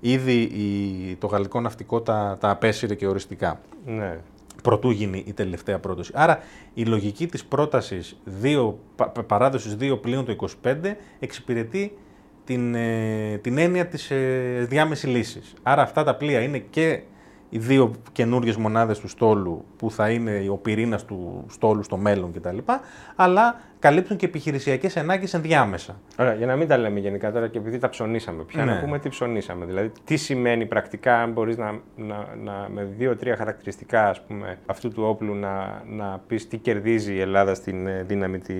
ήδη 0.00 0.40
η, 0.40 1.16
το 1.16 1.26
γαλλικό 1.26 1.60
ναυτικό 1.60 2.00
τα, 2.00 2.36
τα 2.40 2.50
απέσυρε 2.50 2.94
και 2.94 3.06
οριστικά. 3.06 3.60
Ναι. 3.86 4.18
Προτού 4.62 4.90
γίνει 4.90 5.24
η 5.26 5.32
τελευταία 5.32 5.78
πρόταση. 5.78 6.10
Άρα 6.14 6.38
η 6.74 6.84
λογική 6.84 7.26
της 7.26 7.44
πρότασης 7.44 8.16
δύο, 8.24 8.78
πα, 8.96 9.08
πα- 9.08 9.22
παράδοσης 9.22 9.76
δύο 9.76 9.96
πλοίων 9.98 10.24
το 10.24 10.48
25 10.64 10.74
εξυπηρετεί 11.18 11.96
την, 12.44 12.74
ε, 12.74 13.38
την 13.42 13.58
έννοια 13.58 13.86
της 13.86 14.10
ε, 14.10 14.66
διάμεσης 14.68 15.10
λύσης. 15.10 15.52
Άρα 15.62 15.82
αυτά 15.82 16.04
τα 16.04 16.14
πλοία 16.16 16.40
είναι 16.40 16.58
και 16.58 17.02
οι 17.54 17.58
δύο 17.58 17.92
καινούριες 18.12 18.56
μονάδες 18.56 18.98
του 18.98 19.08
στόλου 19.08 19.64
που 19.76 19.90
θα 19.90 20.10
είναι 20.10 20.48
ο 20.50 20.56
πυρήνας 20.56 21.04
του 21.04 21.44
στόλου 21.48 21.82
στο 21.82 21.96
μέλλον 21.96 22.32
κτλ. 22.32 22.58
Αλλά 23.16 23.60
καλύπτουν 23.78 24.16
και 24.16 24.26
επιχειρησιακές 24.26 24.96
ανάγκες 24.96 25.34
ενδιάμεσα. 25.34 26.00
Ωραία, 26.18 26.34
για 26.34 26.46
να 26.46 26.56
μην 26.56 26.68
τα 26.68 26.76
λέμε 26.76 27.00
γενικά 27.00 27.32
τώρα 27.32 27.48
και 27.48 27.58
επειδή 27.58 27.78
τα 27.78 27.88
ψωνίσαμε 27.88 28.42
πια, 28.42 28.64
Ναι. 28.64 28.72
να 28.72 28.80
πούμε 28.80 28.98
τι 28.98 29.08
ψωνίσαμε. 29.08 29.64
Δηλαδή, 29.64 29.92
τι 30.04 30.16
σημαίνει 30.16 30.66
πρακτικά, 30.66 31.18
αν 31.22 31.32
μπορείς 31.32 31.56
να, 31.56 31.80
να, 31.96 32.28
να, 32.42 32.68
με 32.72 32.84
δύο-τρία 32.98 33.36
χαρακτηριστικά 33.36 34.08
ας 34.08 34.22
πούμε, 34.24 34.58
αυτού 34.66 34.88
του 34.90 35.02
όπλου 35.06 35.34
να, 35.34 35.82
να 35.86 36.20
πεις 36.26 36.48
τι 36.48 36.56
κερδίζει 36.56 37.14
η 37.14 37.20
Ελλάδα 37.20 37.54
στην 37.54 37.86
ε, 37.86 38.02
δύναμη 38.02 38.38
τη, 38.38 38.54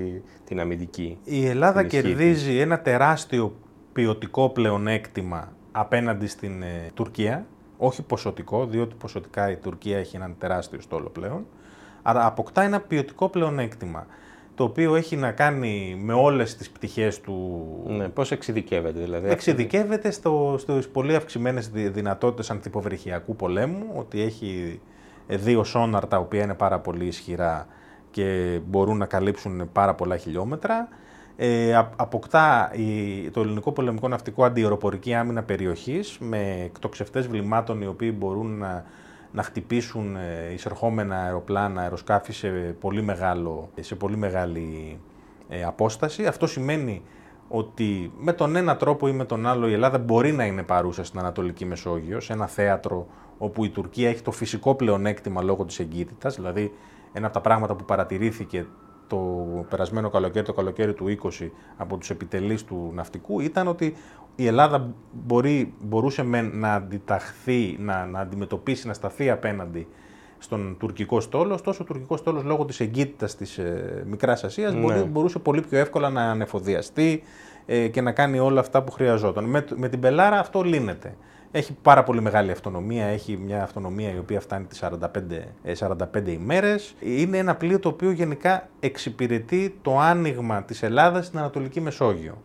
την 0.45 0.61
αμυντική. 0.61 1.19
Η 1.25 1.47
Ελλάδα 1.47 1.79
Την 1.85 1.89
ισχύ 1.89 2.03
κερδίζει 2.03 2.59
ένα 2.59 2.81
τεράστιο 2.81 3.57
ποιοτικό 3.93 4.49
πλεονέκτημα 4.49 5.53
απέναντι 5.73 6.27
στην 6.27 6.63
ε, 6.63 6.91
Τουρκία. 6.95 7.47
Όχι 7.85 8.03
ποσοτικό, 8.03 8.67
διότι 8.67 8.95
ποσοτικά 8.95 9.51
η 9.51 9.57
Τουρκία 9.57 9.99
έχει 9.99 10.17
έναν 10.17 10.35
τεράστιο 10.39 10.81
στόλο 10.81 11.09
πλέον. 11.09 11.47
Αλλά 12.03 12.27
αποκτά 12.27 12.62
ένα 12.62 12.81
ποιοτικό 12.81 13.29
πλεονέκτημα. 13.29 14.07
Το 14.55 14.65
οποίο 14.65 14.95
έχει 14.95 15.17
να 15.17 15.33
κάνει 15.33 16.01
με 16.03 16.12
όλες 16.12 16.57
τις 16.57 16.71
πτυχές 16.71 17.21
του. 17.21 17.67
Ναι, 17.87 18.09
Πώς 18.09 18.31
εξειδικεύεται 18.31 19.01
δηλαδή. 19.01 19.29
Εξειδικεύεται 19.29 20.11
στο, 20.11 20.55
στις 20.59 20.89
πολύ 20.89 21.15
αυξημένες 21.15 21.69
δι- 21.69 21.93
δυνατότητες 21.93 22.51
ανθυποβρυχιακού 22.51 23.37
πολέμου, 23.37 23.87
ότι 23.95 24.21
έχει 24.23 24.81
ε, 25.27 25.37
δύο 25.37 25.65
σόναρ 25.65 26.07
τα 26.07 26.19
οποία 26.19 26.43
είναι 26.43 26.55
πάρα 26.55 26.79
πολύ 26.79 27.07
ισχυρά 27.07 27.67
και 28.11 28.59
μπορούν 28.67 28.97
να 28.97 29.07
καλύψουν 29.07 29.69
πάρα 29.73 29.95
πολλά 29.95 30.17
χιλιόμετρα. 30.17 30.89
Ε, 31.37 31.75
α- 31.75 31.91
αποκτά 31.97 32.71
η- 32.75 33.31
το 33.31 33.41
ελληνικό 33.41 33.73
πολεμικό 33.73 34.09
ναυτικό 34.09 34.45
αντιεροπορική 34.45 35.15
άμυνα 35.15 35.43
περιοχής 35.43 36.17
με 36.21 36.61
εκτοξευτές 36.65 37.27
βλημάτων 37.27 37.83
οι 37.83 37.87
οποίοι 37.87 38.15
μπορούν 38.19 38.59
να, 38.59 38.85
να 39.33 39.43
χτυπήσουν 39.43 40.17
ε, 40.17 40.53
εισερχόμενα 40.53 41.17
αεροπλάνα, 41.17 41.81
αεροσκάφη 41.81 42.33
σε 42.33 42.49
πολύ, 42.81 43.03
μεγάλο, 43.03 43.69
σε 43.81 43.95
πολύ 43.95 44.17
μεγάλη 44.17 44.99
ε, 45.49 45.65
απόσταση. 45.65 46.27
Αυτό 46.27 46.47
σημαίνει 46.47 47.03
ότι 47.49 48.12
με 48.19 48.33
τον 48.33 48.57
ένα 48.57 48.77
τρόπο 48.77 49.09
ή 49.09 49.12
με 49.12 49.25
τον 49.25 49.47
άλλο 49.47 49.69
η 49.69 49.73
Ελλάδα 49.73 49.99
μπορεί 49.99 50.33
να 50.33 50.45
είναι 50.45 50.62
παρούσα 50.62 51.05
στην 51.05 51.19
Ανατολική 51.19 51.64
Μεσόγειο, 51.64 52.21
σε 52.21 52.33
ένα 52.33 52.47
θέατρο 52.47 53.07
όπου 53.38 53.64
η 53.64 53.68
Τουρκία 53.71 54.09
έχει 54.09 54.23
το 54.23 54.31
φυσικό 54.31 54.75
πλεονέκτημα 54.75 55.42
λόγω 55.42 55.64
της 55.64 55.79
εγκύτητας, 55.79 56.35
δηλαδή 56.35 56.73
ένα 57.12 57.25
από 57.27 57.35
τα 57.35 57.40
πράγματα 57.40 57.75
που 57.75 57.85
παρατηρήθηκε 57.85 58.66
το 59.12 59.64
περασμένο 59.68 60.11
καλοκαίρι, 60.11 60.44
το 60.44 60.53
καλοκαίρι 60.53 60.94
του 60.94 61.18
20 61.40 61.48
από 61.77 61.96
τους 61.96 62.11
επιτελείς 62.11 62.64
του 62.64 62.90
ναυτικού 62.94 63.40
ήταν 63.40 63.68
ότι 63.68 63.94
η 64.37 64.46
Ελλάδα 64.46 64.94
μπορεί, 65.12 65.75
μπορούσε 65.81 66.22
μεν 66.22 66.51
να 66.55 66.75
αντιταχθεί, 66.75 67.77
να, 67.81 68.07
να 68.07 68.20
αντιμετωπίσει, 68.20 68.87
να 68.87 68.92
σταθεί 68.92 69.31
απέναντι 69.31 69.87
στον 70.38 70.77
τουρκικό 70.79 71.20
στόλο, 71.20 71.55
ωστόσο 71.55 71.83
ο 71.83 71.87
τουρκικός 71.87 72.18
στόλος 72.18 72.42
λόγω 72.44 72.64
της 72.64 72.81
εγκύτητας 72.81 73.37
της 73.37 73.59
ε, 73.59 74.03
Μικράς 74.07 74.44
Ασίας 74.44 74.75
Ναι. 74.75 75.03
μπορούσε 75.03 75.38
πολύ 75.38 75.61
πιο 75.61 75.79
εύκολα 75.79 76.11
να 76.11 76.22
ανεφοδιαστεί 76.22 77.22
ε, 77.66 77.88
και 77.88 78.01
να 78.01 78.12
κάνει 78.12 78.38
όλα 78.38 78.61
αυτά 78.61 78.83
που 78.83 78.92
χρειαζόταν. 78.92 79.44
Με, 79.44 79.64
με 79.77 79.88
την 79.88 80.01
Πελάρα 80.01 80.38
αυτό 80.38 80.62
λύνεται. 80.62 81.16
Έχει 81.55 81.77
πάρα 81.83 82.03
πολύ 82.03 82.21
μεγάλη 82.21 82.51
αυτονομία, 82.51 83.05
έχει 83.05 83.37
μια 83.37 83.62
αυτονομία 83.62 84.15
η 84.15 84.19
οποία 84.19 84.41
φτάνει 84.41 84.65
τις 84.65 84.79
45, 84.79 85.49
ε, 85.62 85.75
45 85.75 86.33
ημέρες. 86.33 86.95
Είναι 87.01 87.38
ένα 87.38 87.55
πλοίο 87.55 87.79
το 87.79 87.88
οποίο 87.88 88.11
γενικά 88.11 88.69
εξυπηρετεί 88.81 89.75
το 89.83 89.99
άνοιγμα 89.99 90.62
της 90.62 90.83
Ελλάδας 90.83 91.27
στην 91.27 91.38
Ανατολική 91.38 91.81
Μεσόγειο. 91.81 92.43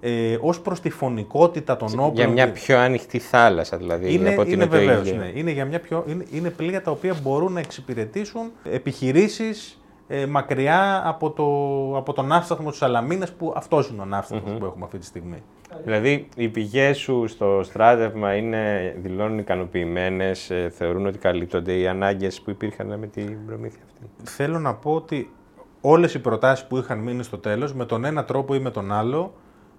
Ε, 0.00 0.38
ως 0.40 0.60
προς 0.60 0.80
τη 0.80 0.90
φωνικότητα 0.90 1.76
των 1.76 1.88
όπλων... 1.88 2.12
Για 2.14 2.28
μια 2.28 2.44
και- 2.46 2.50
πιο 2.52 2.78
ανοιχτή 2.78 3.18
θάλασσα 3.18 3.76
δηλαδή. 3.76 4.12
είναι, 4.14 4.30
από 4.30 4.40
ότι 4.40 4.52
είναι 4.52 4.64
το 4.64 4.70
βεβαίως, 4.70 5.06
Αιγαίο. 5.08 5.22
ναι. 5.22 5.30
Είναι, 5.34 5.50
για 5.50 5.64
μια 5.64 5.80
πιο, 5.80 6.04
είναι, 6.08 6.24
είναι 6.32 6.50
πλοία 6.50 6.82
τα 6.82 6.90
οποία 6.90 7.14
μπορούν 7.22 7.52
να 7.52 7.60
εξυπηρετήσουν 7.60 8.50
επιχειρήσεις 8.64 9.80
ε, 10.08 10.26
μακριά 10.26 11.02
από, 11.08 11.30
το, 11.30 11.44
από 11.96 12.12
τον 12.12 12.26
ναύσταθμο 12.26 12.70
της 12.70 12.78
Σαλαμίνας 12.78 13.32
που 13.32 13.52
αυτός 13.56 13.88
είναι 13.88 14.02
ο 14.02 14.04
ναυσταθμος 14.04 14.58
που 14.58 14.64
έχουμε 14.64 14.84
αυτή 14.84 14.98
τη 14.98 15.04
στιγμή. 15.04 15.42
Δηλαδή, 15.84 16.28
οι 16.36 16.48
πηγές 16.48 16.98
σου 16.98 17.24
στο 17.28 17.60
στράτευμα 17.64 18.34
είναι, 18.34 18.94
δηλώνουν 19.02 19.38
ικανοποιημένες, 19.38 20.52
θεωρούν 20.70 21.06
ότι 21.06 21.18
καλύπτονται 21.18 21.72
οι 21.78 21.86
ανάγκες 21.86 22.40
που 22.40 22.50
υπήρχαν 22.50 22.98
με 22.98 23.06
την 23.06 23.46
προμήθεια 23.46 23.80
αυτή; 23.86 24.30
Θέλω 24.30 24.58
να 24.58 24.74
πω 24.74 24.94
ότι 24.94 25.30
όλες 25.80 26.14
οι 26.14 26.18
προτάσεις 26.18 26.66
που 26.66 26.76
είχαν 26.76 26.98
μείνει 26.98 27.22
στο 27.22 27.38
τέλος 27.38 27.74
με 27.74 27.84
τον 27.84 28.04
ένα 28.04 28.24
τρόπο 28.24 28.54
ή 28.54 28.58
με 28.58 28.70
τον 28.70 28.92
άλλο 28.92 29.32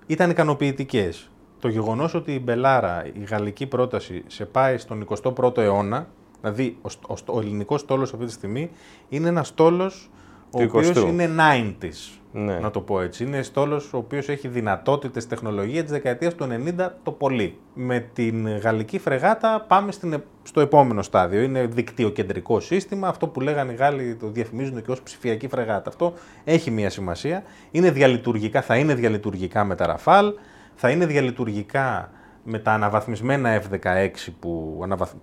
ήταν 0.07 0.29
ικανοποιητικές. 0.29 1.29
Το 1.59 1.67
γεγονός 1.67 2.13
ότι 2.13 2.33
η 2.33 2.41
Μπελάρα, 2.43 3.05
η 3.05 3.23
γαλλική 3.29 3.65
πρόταση, 3.67 4.23
σε 4.27 4.45
πάει 4.45 4.77
στον 4.77 5.07
21ο 5.23 5.57
αιώνα, 5.57 6.07
δηλαδή 6.41 6.77
ο, 6.81 6.89
στ- 6.89 7.09
ο, 7.09 7.15
στ- 7.15 7.29
ο 7.29 7.39
ελληνικός 7.39 7.81
στόλος 7.81 8.13
αυτή 8.13 8.25
τη 8.25 8.31
στιγμή, 8.31 8.69
είναι 9.09 9.27
ένας 9.27 9.47
στόλος 9.47 10.09
ο 10.51 10.59
Του 10.59 10.69
οποίος 10.73 10.89
20ου. 10.97 11.07
είναι 11.07 11.29
90s, 11.37 12.19
Ναι. 12.31 12.59
να 12.59 12.71
το 12.71 12.81
πω 12.81 13.01
έτσι. 13.01 13.23
Είναι 13.23 13.41
στόλος 13.41 13.93
ο 13.93 13.97
οποίος 13.97 14.29
έχει 14.29 14.47
δυνατότητες 14.47 15.27
τεχνολογία 15.27 15.81
της 15.81 15.91
δεκαετίας 15.91 16.35
του 16.35 16.43
90 16.43 16.95
το 17.03 17.11
πολύ. 17.11 17.57
Με 17.73 17.99
την 18.13 18.57
γαλλική 18.57 18.99
φρεγάτα 18.99 19.65
πάμε 19.67 19.91
στην, 19.91 20.13
ε- 20.13 20.23
στο 20.43 20.61
επόμενο 20.61 21.01
στάδιο. 21.01 21.41
Είναι 21.41 21.65
δικτυοκεντρικό 21.65 22.59
σύστημα, 22.59 23.07
αυτό 23.07 23.27
που 23.27 23.41
λέγανε 23.41 23.71
οι 23.71 23.75
Γάλλοι 23.75 24.15
το 24.15 24.27
διαφημίζουν 24.27 24.81
και 24.83 24.91
ως 24.91 25.01
ψηφιακή 25.01 25.47
φρεγάτα. 25.47 25.89
Αυτό 25.89 26.13
έχει 26.43 26.71
μια 26.71 26.89
σημασία. 26.89 27.43
Είναι 27.71 27.91
διαλειτουργικά, 27.91 28.61
θα 28.61 28.75
είναι 28.77 28.93
διαλειτουργικά 28.95 29.63
με 29.63 29.75
τα 29.75 29.85
Ραφάλ, 29.85 30.33
θα 30.75 30.89
είναι 30.89 31.05
διαλειτουργικά 31.05 32.11
με 32.43 32.59
τα 32.59 32.71
αναβαθμισμένα 32.71 33.61
F-16 33.61 34.09
που, 34.39 34.79
αναβαθ... 34.83 35.13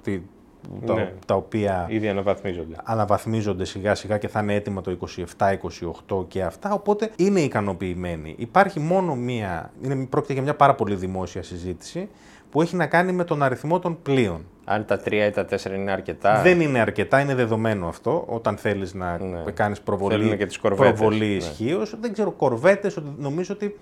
τι- 0.75 0.79
που 0.81 0.87
τα, 0.87 0.95
Ναι. 0.95 1.13
τα 1.27 1.35
οποία 1.35 1.87
Ήδη 1.89 2.09
αναβαθμίζονται. 2.09 2.75
αναβαθμίζονται 2.85 3.65
σιγά 3.65 3.95
σιγά 3.95 4.19
και 4.19 4.29
θα 4.29 4.41
είναι 4.41 4.55
έτοιμα 4.55 4.81
το 4.81 4.91
27-28 4.91 6.25
και 6.29 6.43
αυτά, 6.43 6.73
οπότε 6.73 7.11
είναι 7.17 7.41
ικανοποιημένοι. 7.41 8.35
Υπάρχει 8.39 8.81
μόνο 8.81 9.15
μία, 9.15 9.71
είναι, 9.83 10.07
πρόκειται 10.07 10.33
για 10.33 10.43
μια 10.43 10.55
πάρα 10.55 10.75
πολύ 10.75 10.95
δημόσια 10.95 11.43
συζήτηση 11.43 12.09
που 12.51 12.63
έχει 12.63 12.77
να 12.77 12.87
κάνει 12.87 13.13
με 13.13 13.25
τον 13.25 13.43
αριθμό 13.43 13.79
των 13.79 13.99
πλοίων. 14.03 14.45
Αν 14.65 14.85
τα 14.85 14.99
τρία 14.99 15.27
ή 15.27 15.31
τα 15.31 15.45
τέσσερα 15.45 15.75
είναι 15.75 15.91
αρκετά. 15.91 16.43
Δεν 16.43 16.61
είναι 16.61 16.79
αρκετά, 16.79 17.21
είναι 17.21 17.35
δεδομένο 17.35 17.89
αυτό, 17.89 18.25
όταν 18.29 18.57
θέλεις 18.57 18.95
να 18.95 19.19
Ναι. 19.19 19.51
κάνεις 19.51 19.81
προβολή, 19.81 20.23
Θέλουν 20.23 20.37
και 20.39 20.47
τις 20.47 20.59
κορβέτες, 20.59 20.99
προβολή 20.99 21.19
ναι. 21.27 21.33
ισχύως. 21.35 21.97
Δεν 22.01 22.13
ξέρω, 22.13 22.31
κορβέτες, 22.31 22.97
ότι- 22.97 23.15
νομίζω 23.19 23.55
ότι 23.55 23.77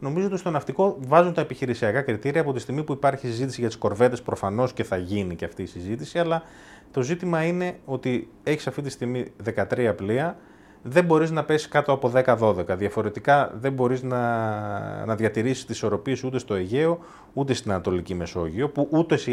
Νομίζω 0.00 0.26
ότι 0.26 0.36
στο 0.36 0.50
ναυτικό 0.50 0.96
βάζουν 1.00 1.32
τα 1.32 1.40
επιχειρησιακά 1.40 2.02
κριτήρια 2.02 2.40
από 2.40 2.52
τη 2.52 2.60
στιγμή 2.60 2.82
που 2.84 2.92
υπάρχει 2.92 3.26
συζήτηση 3.26 3.60
για 3.60 3.68
τις 3.68 3.78
κορβέτες 3.78 4.22
προφανώς 4.22 4.72
και 4.72 4.84
θα 4.84 4.96
γίνει 4.96 5.34
και 5.36 5.44
αυτή 5.44 5.62
η 5.62 5.66
συζήτηση. 5.66 6.18
Αλλά 6.18 6.42
το 6.90 7.02
ζήτημα 7.02 7.42
είναι 7.42 7.78
ότι 7.84 8.28
έχεις 8.42 8.66
αυτή 8.66 8.82
τη 8.82 8.90
στιγμή 8.90 9.24
13 9.70 9.92
πλοία, 9.96 10.36
δεν 10.82 11.04
μπορείς 11.04 11.30
να 11.30 11.44
πέσεις 11.44 11.68
κάτω 11.68 11.92
από 11.92 12.12
10-12. 12.14 12.76
Διαφορετικά 12.76 13.52
δεν 13.60 13.72
μπορείς 13.72 14.02
να, 14.02 15.04
να 15.06 15.14
διατηρήσεις 15.14 15.64
τις 15.64 15.76
ισορροπίες 15.76 16.24
ούτε 16.24 16.38
στο 16.38 16.54
Αιγαίο 16.54 16.98
ούτε 17.32 17.54
στην 17.54 17.70
Ανατολική 17.70 18.14
Μεσόγειο, 18.14 18.68
που 18.68 18.88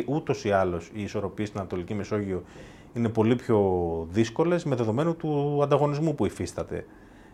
ούτως 0.08 0.44
ή 0.44 0.52
άλλως 0.52 0.92
οι 0.94 1.04
ισορροπίες 1.04 1.48
στην 1.48 1.60
Ανατολική 1.60 1.94
Μεσόγειο 1.94 2.44
είναι 2.94 3.10
πολύ 3.10 3.36
πιο 3.36 3.60
δύσκολες 4.12 4.64
με 4.64 4.76
δεδομένου 4.76 5.16
του 5.16 5.60
ανταγωνισμού 5.64 6.16
που 6.16 6.26
υφίσταται. 6.26 6.86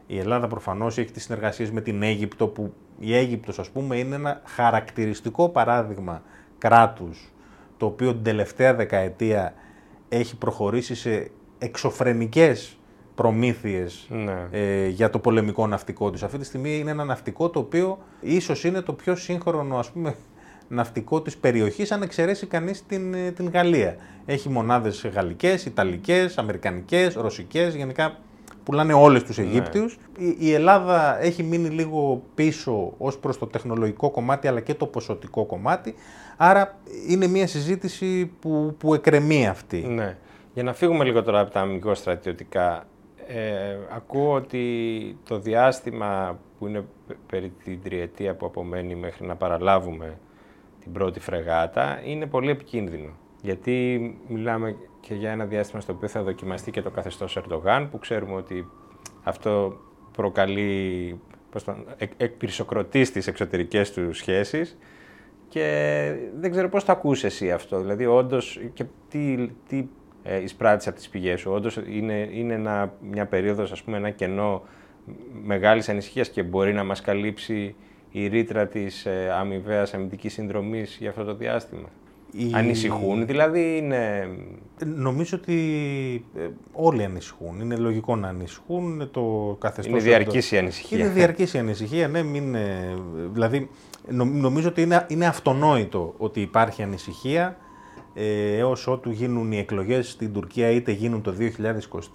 Η 0.07 0.19
Ελλάδα 0.19 0.47
προφανώς 0.47 0.97
έχει 0.97 1.11
τις 1.11 1.23
συνεργασίες 1.23 1.71
με 1.71 1.81
την 1.81 2.03
Αίγυπτο, 2.03 2.47
που 2.47 2.73
η 2.99 3.15
Αίγυπτος 3.15 3.59
ας 3.59 3.69
πούμε 3.69 3.97
είναι 3.97 4.15
ένα 4.15 4.41
χαρακτηριστικό 4.45 5.49
παράδειγμα 5.49 6.21
κράτους 6.57 7.31
το 7.77 7.85
οποίο 7.85 8.13
την 8.13 8.23
τελευταία 8.23 8.73
δεκαετία 8.73 9.53
έχει 10.09 10.37
προχωρήσει 10.37 10.95
σε 10.95 11.31
εξωφρενικές 11.57 12.77
προμήθειες 13.15 14.07
Ναι. 14.09 14.47
ε, 14.51 14.87
για 14.87 15.09
το 15.09 15.19
πολεμικό 15.19 15.67
ναυτικό 15.67 16.11
της. 16.11 16.23
Αυτή 16.23 16.37
τη 16.37 16.45
στιγμή 16.45 16.77
είναι 16.77 16.91
ένα 16.91 17.03
ναυτικό 17.03 17.49
το 17.49 17.59
οποίο 17.59 17.97
ίσως 18.21 18.63
είναι 18.63 18.81
το 18.81 18.93
πιο 18.93 19.15
σύγχρονο 19.15 19.77
ας 19.77 19.91
πούμε, 19.91 20.15
ναυτικό 20.67 21.21
της 21.21 21.37
περιοχής 21.37 21.91
αν 21.91 22.01
εξαιρέσει 22.01 22.45
κανείς 22.45 22.85
την, 22.85 23.13
ε, 23.13 23.31
την 23.31 23.49
Γαλλία. 23.49 23.95
Έχει 24.25 24.49
μονάδες 24.49 25.07
γαλλικές, 25.13 25.65
ιταλικές, 25.65 26.37
αμερικανικές, 26.37 27.13
ρωσικές, 27.13 27.75
γενικά 27.75 28.17
πουλάνε 28.63 28.93
όλες 28.93 29.23
τους 29.23 29.37
Αιγύπτιους. 29.37 29.97
Η, 30.17 30.35
η 30.39 30.53
Ελλάδα 30.53 31.21
έχει 31.21 31.43
μείνει 31.43 31.69
λίγο 31.69 32.23
πίσω 32.35 32.93
ως 32.97 33.17
προς 33.17 33.37
το 33.37 33.47
τεχνολογικό 33.47 34.09
κομμάτι 34.09 34.47
αλλά 34.47 34.59
και 34.59 34.73
το 34.73 34.85
ποσοτικό 34.85 35.45
κομμάτι. 35.45 35.95
Άρα 36.37 36.77
είναι 37.07 37.27
μια 37.27 37.47
συζήτηση 37.47 38.31
που, 38.39 38.75
που 38.77 38.93
εκρεμεί 38.93 39.47
αυτή. 39.47 39.77
Ναι. 39.77 40.17
Για 40.53 40.63
να 40.63 40.73
φύγουμε 40.73 41.03
λίγο 41.03 41.23
τώρα 41.23 41.39
από 41.39 41.51
τα 41.51 41.59
αμυγό 41.59 41.95
στρατιωτικά, 41.95 42.83
ε, 43.27 43.77
ακούω 43.95 44.33
ότι 44.33 44.65
το 45.27 45.39
διάστημα 45.39 46.39
που 46.59 46.67
είναι 46.67 46.85
πε- 47.07 47.17
περί 47.27 47.53
την 47.63 47.81
τριετία 47.83 48.35
που 48.35 48.45
απομένει 48.45 48.95
μέχρι 48.95 49.27
να 49.27 49.35
παραλάβουμε 49.35 50.17
την 50.79 50.91
πρώτη 50.91 51.19
φρεγάτα 51.19 52.01
είναι 52.05 52.25
πολύ 52.25 52.49
επικίνδυνο. 52.49 53.09
Γιατί 53.41 53.99
μιλάμε 54.27 54.75
και 55.01 55.13
για 55.13 55.31
ένα 55.31 55.45
διάστημα 55.45 55.81
στο 55.81 55.93
οποίο 55.93 56.07
θα 56.07 56.23
δοκιμαστεί 56.23 56.71
και 56.71 56.81
το 56.81 56.89
καθεστώς 56.89 57.37
Ερντογάν, 57.37 57.89
που 57.89 57.99
ξέρουμε 57.99 58.35
ότι 58.35 58.67
αυτό 59.23 59.77
προκαλεί 60.11 61.19
πώς 61.51 61.63
το, 61.63 61.75
εκ, 61.97 62.11
εκπυρσοκροτείς 62.17 63.07
στις 63.07 63.27
εξωτερικές 63.27 63.91
του 63.91 64.13
σχέσεις 64.13 64.77
και 65.47 66.15
δεν 66.39 66.51
ξέρω 66.51 66.69
πώς 66.69 66.83
το 66.83 66.91
ακούς 66.91 67.23
εσύ 67.23 67.51
αυτό. 67.51 67.79
Δηλαδή, 67.81 68.05
όντως, 68.05 68.61
και 68.73 68.85
τι, 69.09 69.49
τι 69.67 69.87
ε, 70.23 70.41
εισπράττεις 70.41 70.87
από 70.87 70.95
τις 70.95 71.09
πηγές 71.09 71.39
σου. 71.39 71.51
Όντως, 71.51 71.79
είναι, 71.87 72.29
είναι 72.31 72.53
ένα, 72.53 72.93
μια 73.01 73.25
περίοδος, 73.25 73.71
ας 73.71 73.83
πούμε, 73.83 73.97
ένα 73.97 74.09
κενό 74.09 74.63
μεγάλης 75.43 75.89
ανησυχίας 75.89 76.29
και 76.29 76.43
μπορεί 76.43 76.73
να 76.73 76.83
μας 76.83 77.01
καλύψει 77.01 77.75
η 78.11 78.27
ρήτρα 78.27 78.67
της 78.67 79.05
ε, 79.05 79.31
αμοιβαίας 79.31 79.93
αμυντικής 79.93 80.33
συνδρομής 80.33 80.97
για 80.99 81.09
αυτό 81.09 81.23
το 81.23 81.35
διάστημα. 81.35 81.89
Η- 82.31 82.51
Ανησυχούν, 82.53 83.25
δηλαδή 83.25 83.77
είναι... 83.77 84.29
Νομίζω 84.85 85.37
ότι 85.41 85.55
ε, 86.37 86.47
όλοι 86.73 87.03
ανησυχούν. 87.03 87.59
Είναι 87.61 87.75
λογικό 87.75 88.15
να 88.15 88.27
ανησυχούν. 88.27 88.83
Είναι 88.93 89.05
το 89.05 89.55
καθεστώς... 89.59 89.93
Είναι 89.93 90.01
διαρκής 90.09 90.51
η 90.51 90.57
ανησυχία. 90.57 90.97
Είναι 90.97 91.07
διαρκής 91.09 91.53
η 91.53 91.57
ανησυχία, 91.57 92.07
ναι. 92.07 92.23
Μην, 92.23 92.55
ε, 92.55 92.93
δηλαδή, 93.31 93.69
νο- 94.09 94.23
νομίζω 94.25 94.67
ότι 94.67 94.81
είναι, 94.81 95.05
είναι 95.09 95.25
αυτονόητο 95.25 96.13
ότι 96.17 96.41
υπάρχει 96.41 96.83
ανησυχία 96.83 97.57
ε, 98.13 98.57
έως 98.57 98.87
ότου 98.87 99.11
γίνουν 99.11 99.51
οι 99.51 99.57
εκλογές 99.57 100.09
στην 100.09 100.33
Τουρκία 100.33 100.69
είτε 100.69 100.91
γίνουν 100.91 101.21
το 101.21 101.33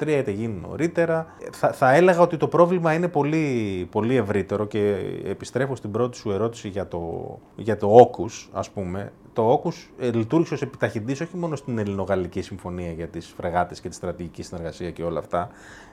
2023 0.00 0.06
είτε 0.06 0.30
γίνουν 0.30 0.60
νωρίτερα. 0.68 1.26
Θα, 1.52 1.72
θα 1.72 1.94
έλεγα 1.94 2.20
ότι 2.20 2.36
το 2.36 2.48
πρόβλημα 2.48 2.92
είναι 2.92 3.08
πολύ, 3.08 3.86
πολύ 3.90 4.16
ευρύτερο 4.16 4.66
και 4.66 4.94
επιστρέφω 5.24 5.76
στην 5.76 5.90
πρώτη 5.90 6.16
σου 6.16 6.30
ερώτηση 6.30 6.68
για 6.68 6.88
το, 6.88 7.38
για 7.56 7.76
το 7.76 7.86
όκους 7.90 8.48
ας 8.52 8.70
πούμε. 8.70 9.12
Το 9.36 9.50
όκους 9.50 9.90
ε, 9.98 10.10
λειτουργήσε 10.10 10.54
ως 10.54 10.62
επιταχυντής 10.62 11.20
όχι 11.20 11.36
μόνο 11.36 11.56
στην 11.56 11.78
Ελληνογαλλική 11.78 12.42
Συμφωνία 12.42 12.92
για 12.92 13.06
τις 13.06 13.34
φρεγάτες 13.36 13.80
και 13.80 13.88
τη 13.88 13.94
στρατηγική 13.94 14.42
συνεργασία 14.42 14.90
και 14.90 15.02
όλα 15.02 15.18
αυτά. 15.18 15.48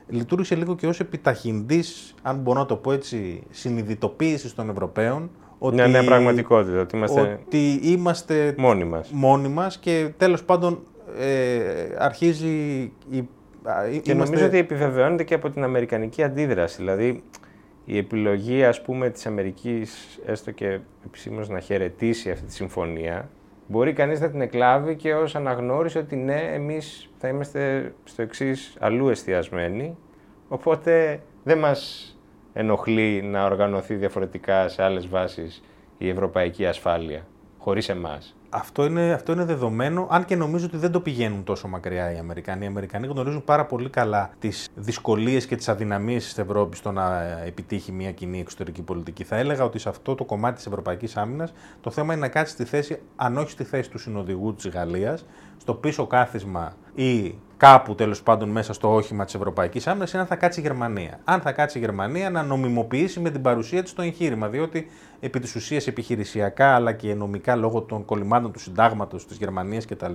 Λειτουργήσε 0.08 0.56
λίγο 0.56 0.76
και 0.76 0.88
ως 0.88 1.00
επιταχυντής, 1.00 2.14
αν 2.22 2.38
μπορώ 2.38 2.60
να 2.60 2.66
το 2.66 2.76
πω 2.76 2.92
έτσι, 2.92 3.44
συνειδητοποίησης 3.50 4.54
των 4.56 4.70
Ευρωπαίων 4.70 5.30
ότι, 5.60 5.76
Μια 5.76 5.88
νέα 5.88 6.04
πραγματικότητα, 6.04 6.80
ότι 6.82 6.96
είμαστε 6.98 7.40
ότι 7.46 7.80
είμαστε 7.84 8.56
μόνοι 8.58 8.84
μας. 8.84 9.10
μόνοι 9.12 9.48
μας 9.48 9.78
και 9.78 10.10
τέλος 10.18 10.44
πάντων 10.44 10.80
ε, 11.20 11.60
αρχίζει 11.98 12.48
η... 13.10 13.18
α, 13.64 13.74
Και 14.02 14.12
είμαστε- 14.12 14.14
νομίζω 14.14 14.46
ότι 14.46 14.58
επιβεβαιώνεται 14.58 15.24
και 15.24 15.34
από 15.34 15.50
την 15.50 15.64
αμερικανική 15.64 16.24
αντίδραση. 16.24 16.76
Δηλαδή, 16.78 17.24
η 17.86 17.98
επιλογή, 17.98 18.64
ας 18.64 18.82
πούμε, 18.82 19.10
της 19.10 19.26
Αμερικής, 19.26 20.20
έστω 20.26 20.52
και 20.52 20.80
επισήμως 21.06 21.50
να 21.50 21.60
χαιρετήσει 21.60 22.32
αυτή 22.32 22.46
τη 22.46 22.54
συμφωνία, 22.54 23.30
μπορεί 23.68 23.94
κανείς 23.94 24.20
να 24.20 24.30
την 24.30 24.42
εκλάβει 24.42 24.96
και 24.96 25.14
ως 25.14 25.36
αναγνώριση 25.36 25.98
ότι 25.98 26.16
ναι, 26.16 26.50
εμείς 26.54 27.10
θα 27.18 27.28
είμαστε 27.28 27.94
στο 28.04 28.22
εξής 28.22 28.76
αλλού 28.80 29.10
εστιασμένοι, 29.10 29.98
οπότε 30.48 31.22
δεν 31.44 31.58
μας 31.58 32.08
ενοχλεί 32.54 33.22
να 33.22 33.46
οργανωθεί 33.46 33.96
διαφορετικά 33.96 34.68
σε 34.68 34.84
άλλες 34.84 35.08
βάσεις 35.08 35.64
η 35.98 36.10
ευρωπαϊκή 36.10 36.66
ασφάλεια, 36.66 37.26
χωρίς 37.64 37.90
εμάς. 37.90 38.36
Αυτό 38.50 38.86
είναι, 38.86 39.12
αυτό 39.12 39.32
είναι 39.32 39.46
δεδομένο, 39.46 40.08
αν 40.12 40.26
και 40.26 40.36
νομίζω 40.36 40.66
ότι 40.66 40.78
δεν 40.78 40.92
το 40.92 41.00
πηγαίνουν 41.00 41.44
τόσο 41.44 41.68
μακριά 41.68 42.14
οι 42.14 42.18
Αμερικανοί. 42.18 42.64
Οι 42.64 42.68
Αμερικανοί 42.68 43.08
γνωρίζουν 43.08 43.44
πάρα 43.44 43.66
πολύ 43.66 43.90
καλά 43.90 44.30
τις 44.40 44.70
δυσκολίες 44.76 45.46
και 45.46 45.56
τις 45.56 45.70
αδυναμίες 45.70 46.24
της 46.24 46.38
Ευρώπης 46.38 46.80
στο 46.80 46.92
να 46.92 47.22
επιτύχει 47.46 47.92
μια 47.92 48.12
κοινή 48.12 48.40
εξωτερική 48.40 48.82
πολιτική. 48.82 49.24
Θα 49.24 49.36
έλεγα 49.36 49.64
ότι 49.64 49.80
σε 49.80 49.90
αυτό 49.90 50.16
το 50.16 50.24
κομμάτι 50.24 50.56
της 50.56 50.66
Ευρωπαϊκής 50.66 51.18
Άμυνας 51.18 51.54
το 51.82 51.92
θέμα 51.92 52.14
είναι 52.14 52.22
να 52.22 52.28
κάτσει 52.28 52.54
στη 52.54 52.64
θέση, 52.64 53.02
αν 53.16 53.38
όχι 53.38 53.50
στη 53.50 53.64
θέση 53.64 53.90
του 53.90 53.98
συνοδηγού 53.98 54.54
της 54.54 54.68
Γαλλίας, 54.68 55.26
στο 55.58 55.74
πίσω 55.74 56.08
κάθισμα 56.08 56.76
ή 56.96 57.36
κάπου 57.64 57.96
τέλος 57.96 58.24
πάντων 58.24 58.50
μέσα 58.50 58.74
στο 58.74 58.94
όχημα 58.94 59.26
της 59.26 59.34
Ευρωπαϊκής 59.34 59.88
Άμυνας, 59.88 60.12
είναι 60.12 60.22
αν 60.22 60.28
θα 60.28 60.36
κάτσει 60.36 60.60
η 60.60 60.64
Γερμανία. 60.64 61.20
Αν 61.24 61.42
θα 61.42 61.52
κάτσει 61.52 61.78
η 61.78 61.82
Γερμανία 61.82 62.30
να 62.30 62.44
νομιμοποιήσει 62.44 63.20
με 63.20 63.30
την 63.30 63.42
παρουσία 63.42 63.84
της 63.84 63.94
το 63.94 64.02
εγχείρημα. 64.02 64.48
Διότι 64.48 64.88
επί 65.20 65.40
της 65.40 65.56
ουσίας 65.56 65.88
επιχειρησιακά 65.88 66.76
αλλά 66.76 66.92
και 66.92 67.14
νομικά 67.14 67.56
λόγω 67.56 67.82
των 67.82 68.06
κολλημάτων 68.06 68.52
του 68.52 68.60
συντάγματος 68.60 69.28
της 69.28 69.38
Γερμανίας 69.38 69.86
κτλ. 69.86 70.12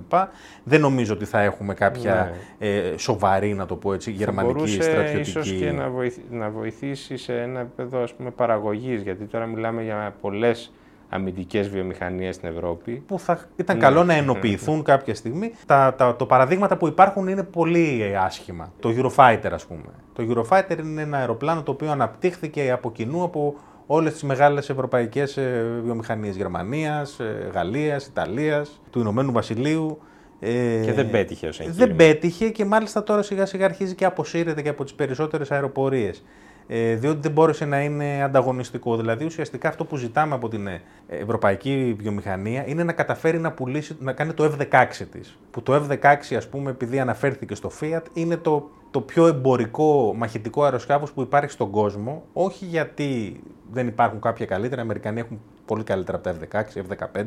Δεν 0.65 0.81
νομίζω 0.81 1.15
ότι 1.15 1.25
θα 1.25 1.41
έχουμε 1.41 1.75
κάποια 1.75 2.33
ε, 2.59 2.95
σοβαρή, 2.97 3.55
να 3.55 3.67
το 3.67 3.77
πω 3.77 3.93
έτσι, 3.93 4.11
γερμανική 4.11 4.53
Ναι. 4.55 4.59
μπορούσε 4.61 4.83
στρατιωτική. 4.83 5.29
ίσως 5.31 5.53
και 5.53 5.71
να, 5.71 5.89
βοηθ- 5.89 6.31
να 6.31 6.51
βοηθήσει 6.51 7.17
σε 7.17 7.41
ένα 7.41 7.61
επίπεδο 7.61 8.03
ας 8.03 8.15
πούμε, 8.15 8.31
παραγωγής, 8.31 9.03
γιατί 9.03 9.25
τώρα 9.25 9.47
μιλάμε 9.47 9.83
για 9.83 10.15
πολλές 10.21 10.73
αμυντικές 11.09 11.68
βιομηχανίες 11.68 12.35
στην 12.35 12.49
Ευρώπη. 12.49 13.03
που 13.07 13.18
θα 13.18 13.40
ήταν 13.57 13.77
Ναι. 13.77 13.83
καλό 13.83 14.05
να 14.05 14.14
ενοποιηθούν 14.14 14.83
κάποια 14.83 15.14
στιγμή. 15.14 15.53
Τα, 15.66 15.94
τα, 15.99 16.16
το 16.16 16.27
παραδείγματα 16.27 16.77
που 16.77 16.87
υπάρχουν 16.87 17.29
είναι 17.29 17.42
πολύ 17.42 18.03
ε, 18.03 18.16
άσχημα. 18.16 18.73
Το 18.81 18.88
Eurofighter, 18.97 19.51
ας 19.53 19.66
πούμε. 19.66 19.88
Το 20.12 20.23
Eurofighter 20.29 20.79
είναι 20.79 21.03
ένα 21.03 21.18
αεροπλάνο 21.18 21.62
το 21.62 21.71
οποίο 21.71 21.90
αναπτύχθηκε 21.90 22.71
από 22.71 22.92
κοινού 22.92 23.23
από 23.23 23.55
όλες 23.87 24.12
τις 24.12 24.23
μεγάλες 24.23 24.71
ευρωπαϊκές 24.71 25.37
ε, 25.37 25.81
βιομηχανίες 25.85 26.37
Γερμανίας, 26.37 27.21
ε, 27.21 27.51
Γαλλίας, 27.55 28.07
Ιταλίας, 28.07 28.81
του 28.90 29.01
Ηνωμένου 29.01 29.33
Βασιλείου. 29.33 29.99
Ε, 30.40 30.81
Και 30.85 30.92
δεν 30.92 31.11
πέτυχε 31.11 31.47
ως 31.49 31.61
εγχείρημα. 31.61 31.87
Δεν 31.87 31.97
πέτυχε 31.97 32.49
και 32.49 32.64
μάλιστα 32.64 33.03
τώρα 33.03 33.23
σιγά 33.23 33.47
σιγά 33.47 33.64
αρχίζει 33.64 33.94
και 33.94 34.05
αποσύρεται 34.05 34.62
και 34.62 34.68
από 34.68 34.85
τις 34.85 34.94
περισσότερες 34.94 35.51
αεροπορίες. 35.51 36.25
Ε, 36.71 36.95
διότι 36.95 37.21
δεν 37.21 37.31
μπόρεσε 37.31 37.65
να 37.65 37.83
είναι 37.83 38.23
ανταγωνιστικό. 38.23 38.97
Δηλαδή, 38.97 39.25
ουσιαστικά 39.25 39.69
αυτό 39.69 39.85
που 39.85 39.97
ζητάμε 39.97 40.35
από 40.35 40.49
την 40.49 40.67
ε, 40.67 40.81
ευρωπαϊκή 41.07 41.97
βιομηχανία 41.99 42.67
είναι 42.67 42.85
να 42.85 42.93
καταφέρει 42.93 43.39
να 43.39 43.53
πουλήσει, 43.53 43.97
να 44.01 44.13
κάνει 44.13 44.33
το 44.33 44.45
F-16 44.45 44.87
της. 45.11 45.39
Που 45.51 45.63
το 45.63 45.75
F-16, 45.75 46.35
ας 46.37 46.49
πούμε, 46.49 46.71
επειδή 46.71 46.99
αναφέρθηκε 46.99 47.55
στο 47.55 47.71
Fiat, 47.81 48.03
είναι 48.13 48.37
το, 48.37 48.71
το 48.91 49.01
πιο 49.01 49.27
εμπορικό 49.27 50.15
μαχητικό 50.17 50.65
αεροσκάφος 50.65 51.13
που 51.13 51.21
υπάρχει 51.21 51.51
στον 51.51 51.71
κόσμο. 51.71 52.25
Όχι 52.33 52.65
γιατί 52.65 53.41
δεν 53.73 53.87
υπάρχουν 53.87 54.21
κάποια 54.21 54.47
καλύτερα, 54.47 54.81
οι 54.81 54.85
Αμερικανοί 54.85 55.21
έχουν 55.21 55.41
πολύ 55.67 55.85
καλύτερα 55.85 56.19
από 56.19 56.29
τα 56.29 56.65
F-16, 56.75 56.81
F-15 56.81 57.25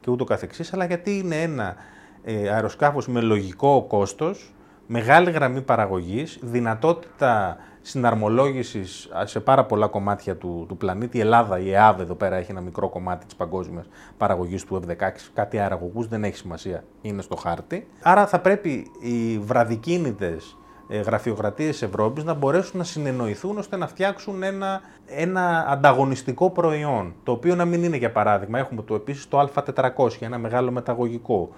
και 0.00 0.10
ούτω 0.10 0.24
καθεξής, 0.24 0.72
αλλά 0.72 0.84
γιατί 0.84 1.18
είναι 1.18 1.42
ένα 1.42 1.76
ε, 2.24 2.48
αεροσκάφος 2.48 3.08
με 3.08 3.20
λογικό 3.20 3.84
κόστος, 3.88 4.53
μεγάλη 4.86 5.30
γραμμή 5.30 5.62
παραγωγής, 5.62 6.38
δυνατότητα 6.42 7.56
συναρμολόγησης 7.80 9.08
α, 9.16 9.26
σε 9.26 9.40
πάρα 9.40 9.64
πολλά 9.64 9.86
κομμάτια 9.86 10.36
του, 10.36 10.64
του 10.68 10.76
πλανήτη. 10.76 11.16
Η 11.16 11.20
Ελλάδα, 11.20 11.58
η 11.58 11.72
ΕΑΒ 11.72 12.00
εδώ 12.00 12.14
πέρα 12.14 12.36
έχει 12.36 12.50
ένα 12.50 12.60
μικρό 12.60 12.88
κομμάτι 12.88 13.24
της 13.24 13.36
παγκόσμιας 13.36 13.88
παραγωγής 14.16 14.64
του 14.64 14.82
F-16. 14.82 15.10
Κάτι 15.34 15.58
αεραγωγούς 15.58 16.08
δεν 16.08 16.24
έχει 16.24 16.36
σημασία, 16.36 16.84
είναι 17.00 17.22
στο 17.22 17.36
χάρτη. 17.36 17.88
Άρα 18.02 18.26
θα 18.26 18.40
πρέπει 18.40 18.90
οι 19.00 19.38
βραδικίνητες 19.38 20.56
ε, 20.88 21.00
γραφειοκρατίες 21.00 21.70
της 21.70 21.82
Ευρώπης 21.82 22.24
να 22.24 22.34
μπορέσουν 22.34 22.78
να 22.78 22.84
συνεννοηθούν 22.84 23.58
ώστε 23.58 23.76
να 23.76 23.86
φτιάξουν 23.86 24.42
ένα, 24.42 24.80
ένα 25.06 25.66
ανταγωνιστικό 25.68 26.50
προϊόν. 26.50 27.14
Το 27.22 27.32
οποίο 27.32 27.54
να 27.54 27.64
μην 27.64 27.84
είναι 27.84 27.96
για 27.96 28.12
παράδειγμα, 28.12 28.58
έχουμε 28.58 28.82
το 28.82 28.94
επίσης 28.94 29.28
το 29.28 29.50
Α400, 29.54 30.08
ένα 30.20 30.38
μεγάλο 30.38 30.70
μεταγωγικό. 30.70 31.50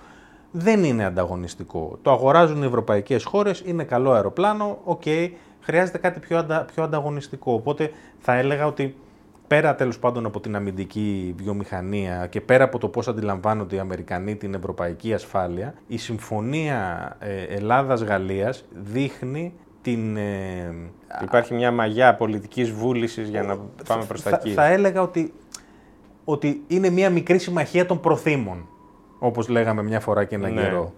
Δεν 0.58 0.84
είναι 0.84 1.04
ανταγωνιστικό. 1.04 1.98
Το 2.02 2.10
αγοράζουν 2.10 2.62
οι 2.62 2.66
ευρωπαϊκές 2.66 3.24
χώρες, 3.24 3.62
είναι 3.66 3.84
καλό 3.84 4.12
αεροπλάνο, 4.12 4.78
οκ, 4.84 5.02
χρειάζεται 5.60 5.98
κάτι 5.98 6.20
πιο, 6.20 6.38
αντα, 6.38 6.64
πιο 6.74 6.82
ανταγωνιστικό. 6.82 7.52
Οπότε 7.52 7.90
θα 8.18 8.34
έλεγα 8.34 8.66
ότι 8.66 8.96
πέρα 9.46 9.74
τέλος 9.74 9.98
πάντων 9.98 10.26
από 10.26 10.40
την 10.40 10.56
αμυντική 10.56 11.34
βιομηχανία 11.38 12.26
και 12.26 12.40
πέρα 12.40 12.64
από 12.64 12.78
το 12.78 12.88
πώς 12.88 13.08
αντιλαμβάνονται 13.08 13.76
οι 13.76 13.78
Αμερικανοί 13.78 14.36
την 14.36 14.54
ευρωπαϊκή 14.54 15.14
ασφάλεια, 15.14 15.74
η 15.86 15.96
συμφωνία 15.96 17.10
ε, 17.18 17.42
Ελλάδα-Γαλλία 17.42 18.54
δείχνει 18.70 19.52
την. 19.82 20.16
Ε, 20.16 20.74
Υπάρχει 21.22 21.54
μια 21.54 21.72
μαγιά 21.72 22.14
πολιτικής 22.14 22.70
βούλησης 22.70 23.28
για 23.28 23.42
να 23.42 23.58
πάμε 23.88 24.04
προς 24.04 24.22
τα 24.22 24.30
θα, 24.30 24.36
εκεί. 24.36 24.50
θα 24.50 24.66
έλεγα 24.66 25.02
ότι, 25.02 25.32
ότι 26.24 26.64
είναι 26.66 26.90
μια 26.90 27.10
μικρή 27.10 27.38
συμμαχία 27.38 27.86
των 27.86 28.00
προθήμων. 28.00 28.68
Όπως 29.18 29.48
λέγαμε 29.48 29.82
μια 29.82 30.00
φορά 30.00 30.24
και 30.24 30.34
ένα 30.34 30.48
Ναι. 30.48 30.60
καιρό. 30.60 30.92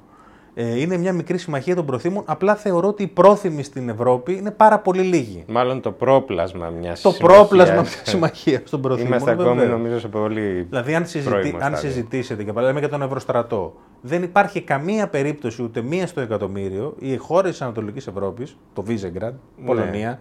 Ε, 0.54 0.80
είναι 0.80 0.96
μια 0.96 1.12
μικρή 1.12 1.38
συμμαχία 1.38 1.74
των 1.74 1.86
προθήμων. 1.86 2.22
Απλά 2.26 2.54
θεωρώ 2.56 2.88
ότι 2.88 3.02
οι 3.02 3.06
πρόθυμοι 3.06 3.62
στην 3.62 3.88
Ευρώπη 3.88 4.32
είναι 4.36 4.50
πάρα 4.50 4.78
πολύ 4.78 5.02
λίγοι. 5.02 5.44
Μάλλον 5.48 5.80
το 5.80 5.92
πρόπλασμα 5.92 6.68
μιας 6.68 7.00
Το 7.00 7.12
πρόπλασμα 7.12 7.74
μιας 7.74 8.00
συμμαχίας 8.04 8.70
των 8.70 8.80
προθήμων. 8.80 9.08
Είμαστε 9.10 9.30
ακόμη 9.30 9.48
βεβαίως. 9.48 9.70
νομίζω 9.70 9.98
σε 9.98 10.08
πολύ. 10.08 10.66
Δηλαδή, 10.68 10.94
αν, 10.94 11.06
συζητή, 11.06 11.30
πρώιμο 11.30 11.56
αν 11.56 11.62
στάδιο. 11.62 11.78
συζητήσετε 11.90 12.44
και 12.44 12.52
λέμε 12.60 12.78
για 12.78 12.88
τον 12.88 13.02
Ευρωστρατό, 13.02 13.74
δεν 14.00 14.22
υπάρχει 14.22 14.60
καμία 14.60 15.08
περίπτωση 15.08 15.62
ούτε 15.62 15.80
μία 15.82 16.06
στο 16.06 16.20
εκατομμύριο 16.20 16.94
οι 16.98 17.16
χώρες 17.16 17.50
της 17.50 17.62
Ανατολικής 17.62 18.06
Ευρώπης, 18.06 18.56
το 18.72 18.82
Βίζεγκραντ, 18.82 19.34
Ναι. 19.56 19.66
Πολωνία, 19.66 20.18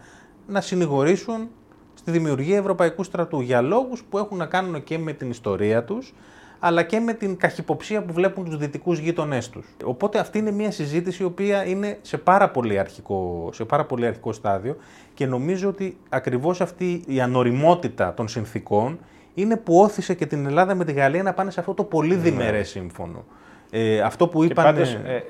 να 0.47 0.61
συνηγορήσουν 0.61 1.47
στη 1.93 2.11
δημιουργία 2.11 2.57
Ευρωπαϊκού 2.57 3.03
στρατού 3.03 3.41
για 3.41 3.61
λόγους 3.61 4.03
που 4.09 4.17
έχουν 4.17 4.37
να 4.37 4.45
κάνουν 4.45 4.83
και 4.83 4.97
με 4.97 5.13
την 5.13 5.29
ιστορία 5.29 5.83
τους, 5.83 6.13
αλλά 6.59 6.83
και 6.83 6.99
με 6.99 7.13
την 7.13 7.37
καχυποψία 7.37 8.03
που 8.03 8.13
βλέπουν 8.13 8.45
τους 8.45 8.57
δυτικούς 8.57 8.99
γείτονές 8.99 9.49
τους. 9.49 9.67
Οπότε 9.83 10.19
αυτή 10.19 10.37
είναι 10.37 10.51
μια 10.51 10.71
συζήτηση 10.71 11.23
η 11.23 11.25
οποία 11.25 11.65
είναι 11.65 11.97
σε 12.01 12.17
πάρα 12.17 12.49
πολύ 12.49 12.79
αρχικό, 12.79 13.49
σε 13.53 13.65
πάρα 13.65 13.85
πολύ 13.85 14.05
αρχικό 14.05 14.33
στάδιο 14.33 14.77
και 15.13 15.25
νομίζω 15.25 15.69
ότι 15.69 15.97
ακριβώς 16.09 16.61
αυτή 16.61 17.03
η 17.07 17.21
ανοριμότητα 17.21 18.13
των 18.13 18.27
συνθήκων 18.27 18.99
είναι 19.33 19.57
που 19.57 19.79
όθησε 19.79 20.13
και 20.13 20.25
την 20.25 20.45
Ελλάδα 20.45 20.75
με 20.75 20.85
τη 20.85 20.91
Γαλλία 20.91 21.23
να 21.23 21.33
πάνε 21.33 21.51
σε 21.51 21.59
αυτό 21.59 21.73
το 21.73 21.83
πολύ 21.83 22.15
διμερές 22.15 22.69
σύμφωνο. 22.69 23.25
Ε, 23.69 23.99
αυτό 24.01 24.27
που 24.27 24.39
Και 24.39 24.45
είπαν. 24.45 24.65
πάντως, 24.65 24.93
ε, 24.93 25.23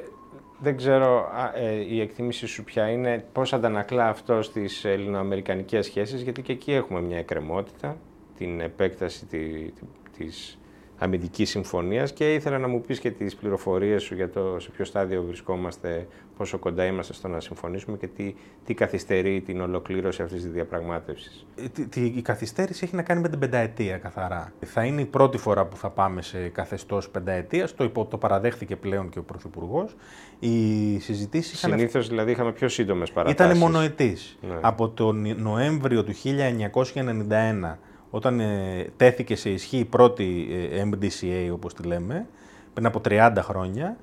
δεν 0.59 0.77
ξέρω 0.77 1.31
α, 1.35 1.59
ε, 1.59 1.73
η 1.89 2.01
εκτίμηση 2.01 2.47
σου 2.47 2.63
ποια 2.63 2.89
είναι, 2.89 3.25
πώς 3.31 3.53
αντανακλά 3.53 4.07
αυτό 4.09 4.41
στις 4.41 4.85
ελληνοαμερικανικές 4.85 5.85
σχέσεις, 5.85 6.21
γιατί 6.21 6.41
και 6.41 6.51
εκεί 6.51 6.73
έχουμε 6.73 7.01
μια 7.01 7.17
εκκρεμότητα, 7.17 7.97
την 8.37 8.59
επέκταση 8.61 9.25
τη, 9.25 9.37
τη- 9.47 10.17
της 10.17 10.59
αμυντικής 10.97 11.49
συμφωνίας 11.49 12.11
και 12.13 12.33
ήθελα 12.33 12.57
να 12.57 12.67
μου 12.67 12.81
πεις 12.81 12.99
και 12.99 13.11
τις 13.11 13.35
πληροφορίες 13.35 14.03
σου 14.03 14.15
για 14.15 14.29
το 14.29 14.59
σε 14.59 14.69
ποιο 14.69 14.85
στάδιο 14.85 15.23
βρισκόμαστε, 15.23 16.07
πόσο 16.37 16.57
κοντά 16.57 16.85
είμαστε 16.85 17.13
στο 17.13 17.27
να 17.27 17.39
συμφωνήσουμε 17.39 17.97
και 17.97 18.07
τι, 18.07 18.35
τι 18.65 18.73
καθυστερεί 18.73 19.41
την 19.41 19.61
ολοκλήρωση 19.61 20.21
αυτής 20.21 20.41
της 20.41 20.51
διαπραγμάτευσης. 20.51 21.45
Ε, 21.55 21.67
τι- 21.67 21.87
τι- 21.87 22.13
η 22.15 22.21
καθυστέρηση 22.21 22.83
έχει 22.85 22.95
να 22.95 23.01
κάνει 23.01 23.21
με 23.21 23.29
την 23.29 23.39
πενταετία 23.39 23.97
καθαρά. 23.97 24.53
Θα 24.65 24.83
είναι 24.83 25.01
η 25.01 25.05
πρώτη 25.05 25.37
φορά 25.37 25.65
που 25.65 25.75
θα 25.77 25.89
πάμε 25.89 26.21
σε 26.21 26.47
καθεστώς 26.49 27.09
πενταετίας. 27.09 27.75
Το, 27.75 27.83
υπο- 27.83 28.05
το 28.05 28.17
παραδέχθηκε 28.17 28.75
πλέον 28.75 29.09
και 29.09 29.19
ο 29.19 29.23
Πρωθυπουργός. 29.23 29.95
Οι 30.39 30.99
συζητήσεις 30.99 31.53
είχαν 31.63 31.71
Συνήθως 31.71 32.07
δηλαδή 32.07 32.31
είχαμε 32.31 32.51
πιο 32.51 32.67
σύντομες 32.69 33.11
παρατάσεις. 33.11 33.57
Ήταν 33.57 33.57
μονοετής. 33.71 34.37
Ναι. 34.41 34.55
Από 34.61 34.89
τον 34.89 35.41
Νοέμβριο 35.41 36.03
του 36.03 36.13
1991, 36.13 37.79
όταν 38.09 38.39
ε, 38.39 38.85
τέθηκε 38.97 39.35
σε 39.35 39.49
ισχύ 39.49 39.77
η 39.77 39.85
πρώτη 39.85 40.47
ε, 40.71 40.83
MDCA, 40.91 41.49
όπως 41.53 41.73
τη 41.73 41.83
λέμε, 41.83 42.27
πριν 42.73 42.85
από 42.85 43.01
30 43.09 43.33
χρόνια, 43.39 43.97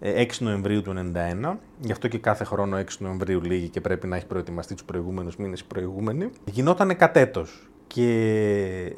ε, 0.00 0.24
6 0.24 0.32
Νοεμβρίου 0.38 0.82
του 0.82 1.12
1991, 1.42 1.56
γι' 1.80 1.92
αυτό 1.92 2.08
και 2.08 2.18
κάθε 2.18 2.44
χρόνο 2.44 2.78
6 2.78 2.84
Νοεμβρίου 2.98 3.42
λήγει 3.42 3.68
και 3.68 3.80
πρέπει 3.80 4.06
να 4.06 4.16
έχει 4.16 4.26
προετοιμαστεί 4.26 4.74
τους 4.74 4.84
προηγούμενους 4.84 5.36
μήνες 5.36 5.60
η 5.60 5.64
προηγούμενη, 5.66 6.30
γινόταν 6.44 6.96
κατέτος. 6.96 7.68
Και 7.86 8.12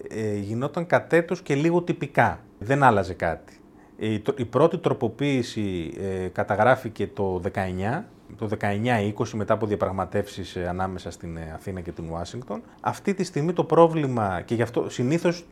ε, 0.08 0.36
γινόταν 0.36 0.86
κατέτος 0.86 1.42
και 1.42 1.54
λίγο 1.54 1.82
τυπικά. 1.82 2.40
Δεν 2.58 2.82
άλλαζε 2.82 3.14
κάτι. 3.14 3.52
Η, 3.96 4.20
τρο- 4.20 4.38
η 4.38 4.44
πρώτη 4.44 4.78
τροποποίηση 4.78 5.92
ε, 6.00 6.28
καταγράφηκε 6.28 7.06
το 7.06 7.40
19, 7.54 8.02
το 8.38 8.48
19-20 8.60 9.28
μετά 9.32 9.54
από 9.54 9.66
διαπραγματεύσεις 9.66 10.56
ε, 10.56 10.68
ανάμεσα 10.68 11.10
στην 11.10 11.36
ε, 11.36 11.52
Αθήνα 11.54 11.80
και 11.80 11.92
την 11.92 12.10
Ουάσιγκτον. 12.10 12.62
Αυτή 12.80 13.14
τη 13.14 13.24
στιγμή 13.24 13.52
το 13.52 13.64
πρόβλημα, 13.64 14.40
και 14.44 14.54
γι' 14.54 14.62
αυτό 14.62 14.90
συνήθως 14.90 15.44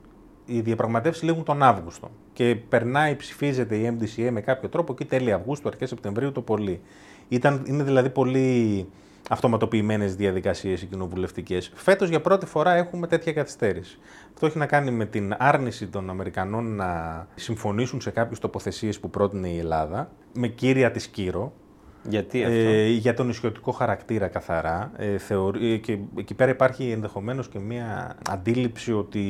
οι 0.46 0.60
διαπραγματεύσεις 0.60 1.22
λήγουν 1.22 1.44
τον 1.44 1.62
Αύγουστο 1.62 2.10
και 2.32 2.56
περνάει, 2.68 3.16
ψηφίζεται 3.16 3.76
η 3.76 3.98
MDCA 3.98 4.28
με 4.30 4.40
κάποιο 4.40 4.68
τρόπο 4.68 4.94
και 4.94 5.04
τέλη 5.04 5.32
Αυγούστου, 5.32 5.68
αρχές 5.68 5.88
Σεπτεμβρίου 5.88 6.32
το 6.32 6.40
πολύ. 6.40 6.80
Ήταν, 7.28 7.62
είναι 7.66 7.82
δηλαδή 7.82 8.10
πολύ 8.10 8.86
αυτοματοποιημένες 9.28 10.14
διαδικασίες 10.14 10.82
οι 10.82 10.86
κοινοβουλευτικές. 10.86 11.72
Φέτος 11.74 12.08
για 12.08 12.20
πρώτη 12.20 12.46
φορά 12.46 12.74
έχουμε 12.74 13.06
τέτοια 13.06 13.32
καθυστέρηση. 13.32 13.98
Αυτό 14.32 14.46
έχει 14.46 14.58
να 14.58 14.66
κάνει 14.66 14.90
με 14.90 15.04
την 15.04 15.34
άρνηση 15.38 15.86
των 15.86 16.10
Αμερικανών 16.10 16.74
να 16.74 17.26
συμφωνήσουν 17.34 18.00
σε 18.00 18.10
κάποιες 18.10 18.38
τοποθεσίες 18.38 19.00
που 19.00 19.10
πρότεινε 19.10 19.48
η 19.48 19.58
Ελλάδα, 19.58 20.10
με 20.34 20.48
κύρια 20.48 20.90
της 20.90 21.02
Σκύρο, 21.02 21.52
Γιατί 22.02 22.44
αυτό; 22.44 22.54
ε, 22.56 22.88
για 22.88 23.14
τον 23.14 23.26
νησιωτικό 23.26 23.72
χαρακτήρα 23.72 24.28
καθαρά. 24.28 24.92
Ε, 24.96 25.18
θεωρεί, 25.18 25.72
ε, 25.72 25.76
και 25.76 25.98
εκεί 26.18 26.34
πέρα 26.34 26.50
υπάρχει 26.50 26.90
ενδεχομένως 26.90 27.48
και 27.48 27.58
μια 27.58 28.16
αντίληψη 28.30 28.92
ότι 28.92 29.22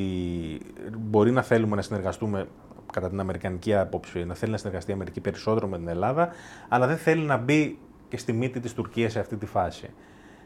μπορεί 0.98 1.30
να 1.30 1.42
θέλουμε 1.42 1.76
να 1.76 1.82
συνεργαστούμε 1.82 2.46
κατά 2.92 3.08
την 3.08 3.20
αμερικανική 3.20 3.74
άποψη, 3.74 4.24
να 4.24 4.34
θέλει 4.34 4.52
να 4.52 4.58
συνεργαστεί 4.58 4.90
η 4.90 4.94
Αμερική 4.94 5.20
περισσότερο 5.20 5.66
με 5.66 5.76
την 5.78 5.88
Ελλάδα, 5.88 6.28
αλλά 6.68 6.86
δεν 6.86 6.96
θέλει 6.96 7.22
να 7.22 7.36
μπει 7.36 7.78
και 8.08 8.16
στη 8.16 8.32
μύτη 8.32 8.60
της 8.60 8.74
Τουρκίας 8.74 9.12
σε 9.12 9.20
αυτή 9.20 9.36
τη 9.36 9.46
φάση. 9.46 9.90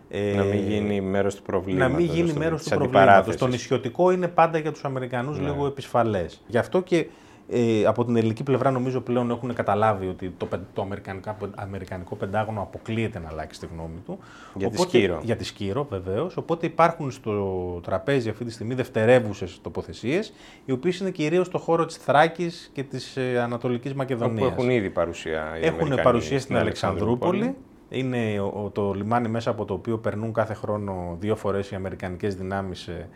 Ε, 0.08 0.34
να 0.34 0.42
μην 0.42 0.68
γίνει 0.68 1.00
μέρος 1.00 1.34
του 1.34 1.42
προβλήματος. 1.42 1.92
να 1.92 1.98
μην 1.98 2.06
γίνει 2.06 2.28
της 2.28 2.32
μέρος 2.36 2.62
του 2.62 2.68
προβλήματος. 2.68 3.00
αντιπαράθεσης. 3.02 3.40
Το 3.40 3.46
νησιωτικό 3.46 4.10
είναι 4.10 4.28
πάντα 4.28 4.58
για 4.58 4.72
τους 4.72 4.84
Αμερικανούς 4.84 5.38
Ναι. 5.38 5.44
λίγο 5.48 5.66
επισφαλές. 5.66 6.42
Γι' 6.46 6.58
αυτό 6.58 6.80
και 6.82 7.06
ε, 7.52 7.84
από 7.86 8.04
την 8.04 8.16
ελληνική 8.16 8.42
πλευρά 8.42 8.70
νομίζω 8.70 9.00
πλέον 9.00 9.30
έχουν 9.30 9.54
καταλάβει 9.54 10.06
ότι 10.08 10.34
το, 10.36 10.46
πεν- 10.46 10.62
το 10.74 10.82
αμερικανικό, 10.82 11.36
αμερικανικό 11.54 12.14
πεντάγωνο 12.14 12.60
αποκλείεται 12.62 13.18
να 13.18 13.28
αλλάξει 13.28 13.60
τη 13.60 13.66
γνώμη 13.72 13.98
του. 14.06 14.18
Για 14.54 14.70
τη 14.70 14.78
Σκύρο. 14.80 15.20
Για 15.22 15.36
τη 15.36 15.44
Σκύρο, 15.44 15.86
βεβαίως. 15.90 16.36
Οπότε 16.36 16.66
υπάρχουν 16.66 17.10
στο 17.10 17.80
τραπέζι 17.82 18.28
αυτή 18.28 18.44
τη 18.44 18.50
στιγμή 18.52 18.74
δευτερεύουσες 18.74 19.58
τοποθεσίες, 19.62 20.32
οι 20.64 20.72
οποίες 20.72 20.98
είναι 20.98 21.10
κυρίως 21.10 21.46
στο 21.46 21.58
χώρο 21.58 21.84
της 21.86 21.96
Θράκης 21.96 22.70
και 22.74 22.82
της 22.82 23.16
ε, 23.16 23.38
Ανατολικής 23.40 23.94
Μακεδονίας. 23.94 24.46
Όπου 24.52 24.60
έχουν 24.60 24.70
ήδη 24.70 24.90
παρουσία 24.90 25.42
οι 25.60 25.64
Έχουν 25.66 25.78
Αμερικανοί 25.80 26.02
παρουσία 26.02 26.40
στην 26.40 26.56
Αλεξανδρούπολη. 26.56 27.54
Είναι 27.88 28.40
ο- 28.40 28.62
ο- 28.64 28.70
το 28.70 28.92
λιμάνι 28.92 29.28
μέσα 29.28 29.50
από 29.50 29.64
το 29.64 29.74
οποίο 29.74 29.98
περνούν 29.98 30.32
κάθε 30.32 30.54
χρόνο 30.54 31.16
δύο 31.20 31.36
φορές 31.36 31.70
οι 31.70 31.74
αμερικανικές 31.74 32.34
δυνάμεις 32.34 32.86
ε, 32.88 33.08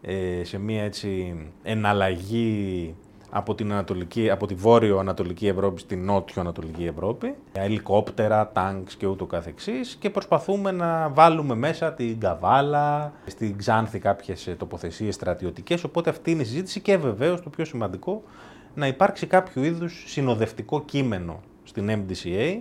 ε, 0.00 0.44
σε 0.44 0.58
μια 0.58 0.82
έτσι 0.82 1.34
εναλλαγή 1.62 2.94
από, 3.36 3.54
την 3.54 3.72
Ανατολική, 3.72 4.30
από 4.30 4.46
τη 4.46 4.54
βόρειο-ανατολική 4.54 5.46
Ευρώπη 5.46 5.80
στην 5.80 6.04
νότιο-ανατολική 6.04 6.84
Ευρώπη. 6.84 7.34
Ελικόπτερα, 7.52 8.50
τάγκς 8.52 8.96
και 8.96 9.06
ούτω 9.06 9.26
καθεξής 9.26 9.96
και 10.00 10.10
προσπαθούμε 10.10 10.70
να 10.70 11.08
βάλουμε 11.08 11.54
μέσα 11.54 11.92
την 11.92 12.20
Καβάλα, 12.20 13.12
στην 13.26 13.58
Ξάνθη 13.58 13.98
κάποιες 13.98 14.46
ε, 14.46 14.54
τοποθεσίες 14.54 15.14
στρατιωτικές, 15.14 15.84
οπότε 15.84 16.10
αυτή 16.10 16.30
είναι 16.30 16.42
η 16.42 16.44
συζήτηση 16.44 16.80
και 16.80 16.96
βεβαίως 16.96 17.42
το 17.42 17.50
πιο 17.50 17.64
σημαντικό 17.64 18.22
να 18.74 18.86
υπάρξει 18.86 19.26
κάποιο 19.26 19.64
είδους 19.64 20.04
συνοδευτικό 20.06 20.82
κείμενο 20.84 21.40
στην 21.64 21.90
MDCA, 21.90 22.60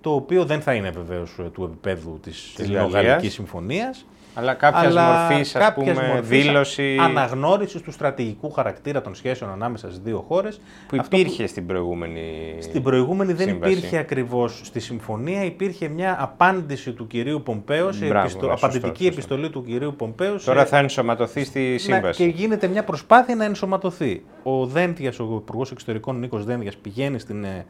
το 0.00 0.14
οποίο 0.14 0.44
δεν 0.44 0.60
θα 0.60 0.74
είναι 0.74 0.90
βεβαίως 0.90 1.36
ε, 1.38 1.42
του 1.42 1.64
επίπεδου 1.64 2.18
της, 2.22 2.52
Της 2.56 2.64
Ελληνογαλλικής 2.64 3.08
Γαλλίας. 3.10 3.32
συμφωνίας, 3.32 4.06
Αλλά 4.34 4.54
κάποιας 4.54 4.84
αλλά 4.84 5.12
μορφής, 5.28 5.56
ας 5.56 5.64
κάποιας 5.64 5.96
πούμε, 5.96 6.08
μορφής 6.08 6.28
δήλωση 6.44 6.96
αναγνώρισης 7.00 7.80
του 7.82 7.92
στρατηγικού 7.92 8.50
χαρακτήρα 8.50 9.00
των 9.02 9.14
σχέσεων 9.14 9.50
ανάμεσα 9.50 9.86
στις 9.86 9.98
δύο 10.00 10.24
χώρες. 10.28 10.60
που 10.88 10.96
Αυτό 11.00 11.16
υπήρχε 11.16 11.46
στην 11.46 11.66
προηγούμενη. 11.66 12.56
στην 12.58 12.82
προηγούμενη 12.82 13.32
δεν 13.32 13.48
σύμβαση. 13.48 13.72
υπήρχε 13.72 13.96
ακριβώς 13.98 14.60
στη 14.64 14.80
συμφωνία, 14.80 15.44
υπήρχε 15.44 15.88
μια 15.88 16.16
απάντηση 16.20 16.92
του 16.92 17.06
κυρίου 17.06 17.42
Πομπέου, 17.42 17.92
σε 17.92 18.06
Μπράβο, 18.06 18.20
επιστο... 18.24 18.46
ναι, 18.46 18.50
σωστό, 18.50 18.66
απαντητική 18.66 19.04
σωστό. 19.04 19.06
επιστολή 19.12 19.50
του 19.50 19.64
κυρίου 19.64 19.94
Πομπέου. 19.96 20.38
σε- 20.38 20.46
Τώρα 20.46 20.66
θα 20.66 20.78
ενσωματωθεί 20.78 21.44
στη 21.44 21.70
να- 21.72 21.78
σύμβαση. 21.78 22.22
και 22.24 22.28
γίνεται 22.40 22.66
μια 22.66 22.84
προσπάθεια 22.84 23.34
να 23.34 23.44
ενσωματωθεί. 23.44 24.22
Ο 24.42 24.66
Δένδιας, 24.66 25.18
ο 25.20 25.38
Υπουργός 25.42 25.70
Εξωτερικών 25.70 26.18
Νίκος 26.18 26.44
Δένδιας, 26.44 26.76
πηγαίνει 26.76 27.18
στην 27.18 27.44
ε, 27.44 27.66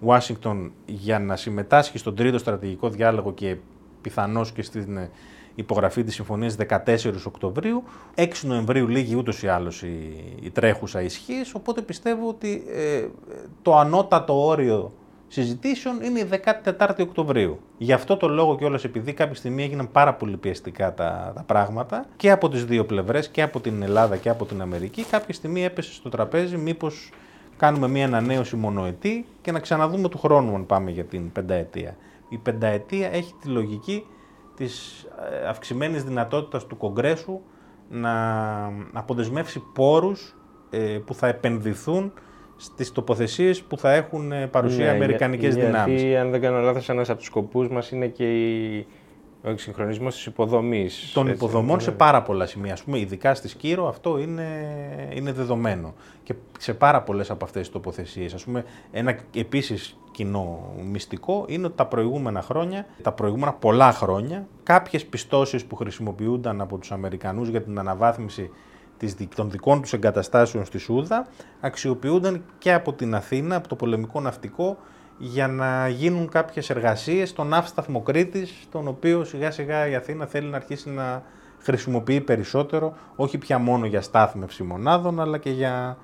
Ουάσιγκτον 0.00 0.72
για 0.86 1.18
να 1.18 1.36
συμμετάσχει 1.36 1.98
στον 1.98 2.14
τρίτο 2.14 2.38
στρατηγικό 2.38 2.88
διάλογο 2.88 3.32
και 3.32 3.56
πιθανώς 4.00 4.52
και 4.52 4.62
στην 4.62 4.96
ε, 4.96 5.10
υπογραφή 5.54 6.04
της 6.04 6.14
συμφωνίας 6.14 6.56
14 6.68 6.96
Οκτωβρίου. 7.26 7.82
6 8.14 8.26
Νοεμβρίου 8.42 8.88
λήγει 8.88 9.14
ούτως 9.14 9.42
ή 9.42 9.48
άλλως 9.48 9.82
η, 9.82 10.24
η 10.42 10.50
τρέχουσα 10.50 11.02
ισχύς, 11.02 11.54
οπότε 11.54 11.82
πιστεύω 11.82 12.28
ότι 12.28 12.64
ε, 12.74 13.06
το 13.62 13.76
ανώτατο 13.76 14.46
όριο 14.46 14.92
συζητήσεων 15.28 16.02
είναι 16.02 16.18
η 16.18 16.28
14η 16.78 17.00
Οκτωβρίου. 17.00 17.60
Γι' 17.78 17.92
αυτό 17.92 18.16
το 18.16 18.28
λόγο 18.28 18.56
κιόλας, 18.56 18.84
επειδή 18.84 19.12
κάποια 19.12 19.34
στιγμή 19.34 19.62
έγιναν 19.62 19.90
πάρα 19.92 20.14
πολύ 20.14 20.36
πιεστικά 20.36 20.94
τα, 20.94 21.32
τα 21.34 21.42
πράγματα 21.46 22.06
και 22.16 22.30
από 22.30 22.48
τις 22.48 22.64
δύο 22.64 22.84
πλευρές, 22.84 23.28
και 23.28 23.42
από 23.42 23.60
την 23.60 23.82
Ελλάδα 23.82 24.16
και 24.16 24.28
από 24.28 24.44
την 24.44 24.60
Αμερική, 24.60 25.04
κάποια 25.04 25.34
στιγμή 25.34 25.64
έπεσε 25.64 25.92
στο 25.92 26.08
τραπέζι 26.08 26.56
μήπως 26.56 27.10
κάνουμε 27.56 27.88
μια 27.88 28.04
ανανέωση 28.04 28.56
μονοετή 28.56 29.26
και 29.42 29.52
να 29.52 29.58
ξαναδούμε 29.58 30.08
του 30.08 30.18
χρόνου 30.18 30.54
αν 30.54 30.66
πάμε 30.66 30.90
για 30.90 31.04
την 31.04 31.32
πενταετία. 31.32 31.96
Η 32.28 32.36
πενταετία 32.36 33.12
έχει 33.12 33.34
τη 33.40 33.48
λογική 33.48 34.04
της 34.56 35.02
ε, 35.42 35.46
αυξημένης 35.48 36.04
δυνατότητας 36.04 36.66
του 36.66 36.76
Κογκρέσου 36.76 37.40
να 37.88 38.12
αποδεσμεύσει 38.92 39.62
πόρους 39.74 40.36
ε, 40.70 40.98
που 41.06 41.14
θα 41.14 41.26
επενδυθούν 41.26 42.12
στις 42.56 42.92
τοποθεσίες 42.92 43.62
που 43.62 43.78
θα 43.78 43.92
έχουν 43.92 44.32
ε, 44.32 44.46
παρουσία 44.46 44.84
Ναι, 44.84 44.90
αμερικανικές 44.90 45.54
για- 45.54 45.64
δυνάμεις. 45.64 46.00
Γιατί, 46.02 46.16
αν 46.16 46.30
δεν 46.30 46.40
κάνω 46.40 46.60
λάθος, 46.60 46.88
ένας 46.88 47.08
από 47.08 47.18
τους 47.18 47.26
σκοπούς 47.26 47.68
μας 47.68 47.90
είναι 47.90 48.06
και 48.06 48.24
η... 48.48 48.86
ο 49.44 49.50
εξυγχρονισμός 49.50 50.14
της 50.14 50.26
υποδομής. 50.26 51.10
των 51.14 51.28
έτσι, 51.28 51.44
υποδομών 51.44 51.76
ναι. 51.76 51.82
σε 51.82 51.90
πάρα 51.90 52.22
πολλά 52.22 52.46
σημεία. 52.46 52.72
Ας 52.72 52.82
πούμε, 52.82 52.98
ειδικά 52.98 53.34
στη 53.34 53.48
Σκύρο 53.48 53.88
αυτό 53.88 54.18
είναι, 54.18 54.46
είναι 55.14 55.32
δεδομένο. 55.32 55.94
Και 56.22 56.34
σε 56.58 56.74
πάρα 56.74 57.02
πολλές 57.02 57.30
από 57.30 57.44
αυτές 57.44 57.62
τις 57.62 57.70
τοποθεσίες. 57.72 58.34
Ας 58.34 58.44
πούμε, 58.44 58.64
ένα 58.92 59.18
επίσης 59.34 59.96
κοινό 60.10 60.72
μυστικό 60.90 61.44
είναι 61.48 61.66
ότι 61.66 61.76
τα 61.76 61.86
προηγούμενα 61.86 62.42
χρόνια, 62.42 62.86
τα 63.02 63.12
προηγούμενα 63.12 63.52
πολλά 63.52 63.92
χρόνια, 63.92 64.46
κάποιες 64.62 65.04
πιστώσεις 65.06 65.64
που 65.64 65.76
χρησιμοποιούνταν 65.76 66.60
από 66.60 66.78
τους 66.78 66.92
Αμερικανούς 66.92 67.48
για 67.48 67.62
την 67.62 67.78
αναβάθμιση 67.78 68.50
της, 68.96 69.14
δι- 69.14 69.34
των 69.34 69.50
δικών 69.50 69.80
τους 69.80 69.92
εγκαταστάσεων 69.92 70.64
στη 70.64 70.78
Σούδα 70.78 71.26
αξιοποιούνταν 71.60 72.44
και 72.58 72.72
από 72.72 72.92
την 72.92 73.14
Αθήνα, 73.14 73.56
από 73.56 73.68
το 73.68 73.76
πολεμικό 73.76 74.20
ναυτικό 74.20 74.76
για 75.18 75.48
να 75.48 75.88
γίνουν 75.88 76.28
κάποιες 76.28 76.70
εργασίες 76.70 77.28
στον 77.28 77.46
ναύσταθμο 77.48 78.00
Κρήτης, 78.00 78.54
τον 78.70 78.88
οποίο 78.88 79.24
σιγά 79.24 79.50
σιγά 79.50 79.88
η 79.88 79.94
Αθήνα 79.94 80.26
θέλει 80.26 80.48
να 80.48 80.56
αρχίσει 80.56 80.90
να 80.90 81.22
χρησιμοποιεί 81.58 82.20
περισσότερο, 82.20 82.94
όχι 83.16 83.38
πια 83.38 83.58
μόνο 83.58 83.86
για 83.86 84.00
στάθμευση 84.00 84.62
μονάδων, 84.62 85.20
αλλά 85.20 85.38
και 85.38 85.50
για 85.50 85.96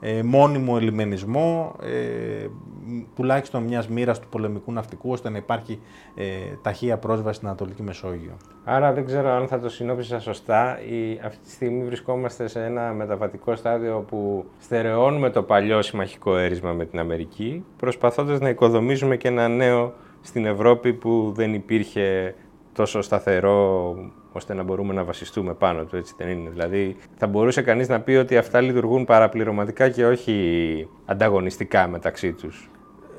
ε, 0.00 0.22
μόνιμο 0.22 0.76
ελιμενισμό, 0.80 1.76
ε, 1.82 2.46
μ, 2.86 3.00
τουλάχιστον 3.16 3.62
μιας 3.62 3.88
μοίρας 3.88 4.20
του 4.20 4.28
πολεμικού 4.28 4.72
ναυτικού, 4.72 5.10
ώστε 5.10 5.30
να 5.30 5.36
υπάρχει 5.36 5.80
ε, 6.14 6.24
ταχεία 6.62 6.98
πρόσβαση 6.98 7.36
στην 7.36 7.48
Ανατολική 7.48 7.82
Μεσόγειο. 7.82 8.36
Άρα 8.64 8.92
δεν 8.92 9.04
ξέρω 9.04 9.30
αν 9.30 9.48
θα 9.48 9.60
το 9.60 9.68
συνόψισα 9.68 10.20
σωστά. 10.20 10.78
Η, 10.82 11.20
αυτή 11.24 11.38
τη 11.44 11.50
στιγμή 11.50 11.84
βρισκόμαστε 11.84 12.48
σε 12.48 12.64
ένα 12.64 12.92
μεταβατικό 12.92 13.56
στάδιο 13.56 14.04
που 14.08 14.44
στερεώνουμε 14.58 15.30
το 15.30 15.42
παλιό 15.42 15.82
συμμαχικό 15.82 16.36
έρισμα 16.36 16.72
με 16.72 16.84
την 16.84 16.98
Αμερική, 16.98 17.64
προσπαθώντας 17.76 18.40
να 18.40 18.48
οικοδομήσουμε 18.48 19.16
και 19.16 19.28
ένα 19.28 19.48
νέο 19.48 19.94
στην 20.20 20.46
Ευρώπη 20.46 20.92
που 20.92 21.32
δεν 21.36 21.54
υπήρχε 21.54 22.34
τόσο 22.72 23.02
σταθερό 23.02 23.94
ώστε 24.32 24.54
να 24.54 24.62
μπορούμε 24.62 24.94
να 24.94 25.04
βασιστούμε 25.04 25.54
πάνω 25.54 25.84
του, 25.84 25.96
έτσι 25.96 26.14
δεν 26.16 26.28
είναι. 26.28 26.50
Δηλαδή 26.50 26.96
θα 27.16 27.26
μπορούσε 27.26 27.62
κανείς 27.62 27.88
να 27.88 28.00
πει 28.00 28.12
ότι 28.12 28.36
αυτά 28.36 28.60
λειτουργούν 28.60 29.04
παραπληρωματικά 29.04 29.88
και 29.88 30.06
όχι 30.06 30.88
ανταγωνιστικά 31.06 31.88
μεταξύ 31.88 32.32
τους. 32.32 32.70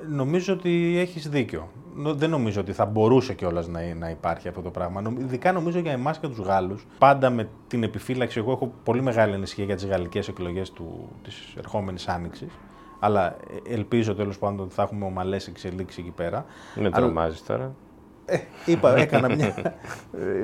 Νομίζω 0.09 0.53
ότι 0.53 0.97
έχεις 0.99 1.29
δίκιο. 1.29 1.69
Νο- 1.95 2.13
Δεν 2.13 2.29
νομίζω 2.29 2.61
ότι 2.61 2.71
θα 2.71 2.85
μπορούσε 2.85 3.33
κιόλας 3.33 3.67
να, 3.67 3.79
να 3.99 4.09
υπάρχει 4.09 4.47
αυτό 4.47 4.61
το 4.61 4.69
πράγμα. 4.69 5.01
Νομ- 5.01 5.19
Ειδικά 5.19 5.51
νομίζω 5.51 5.79
για 5.79 5.91
εμάς 5.91 6.19
και 6.19 6.27
τους 6.27 6.37
Γάλλους. 6.39 6.85
Πάντα 6.97 7.29
με 7.29 7.49
την 7.67 7.83
επιφύλαξη, 7.83 8.39
εγώ 8.39 8.51
έχω 8.51 8.71
πολύ 8.83 9.01
μεγάλη 9.01 9.33
ανησυχία 9.33 9.63
για 9.65 9.75
τις 9.75 9.85
γαλλικές 9.85 10.27
εκλογές 10.27 10.71
του, 10.71 11.09
της 11.23 11.53
ερχόμενης 11.57 12.07
άνοιξης. 12.07 12.51
Αλλά 12.99 13.35
ε, 13.67 13.73
ελπίζω 13.73 14.15
τέλος 14.15 14.37
πάντων 14.39 14.59
ότι 14.59 14.73
θα 14.73 14.81
έχουμε 14.81 15.05
ομαλές 15.05 15.47
εξελίξεις 15.47 15.97
εκεί 16.03 16.11
πέρα. 16.15 16.45
Με 16.75 16.81
Αλλά- 16.85 16.89
τρομάζεις 16.95 17.43
τώρα. 17.43 17.71
Ε, 18.29 18.39
είπα, 18.65 18.97
έκανα 18.97 19.35
μια. 19.35 19.53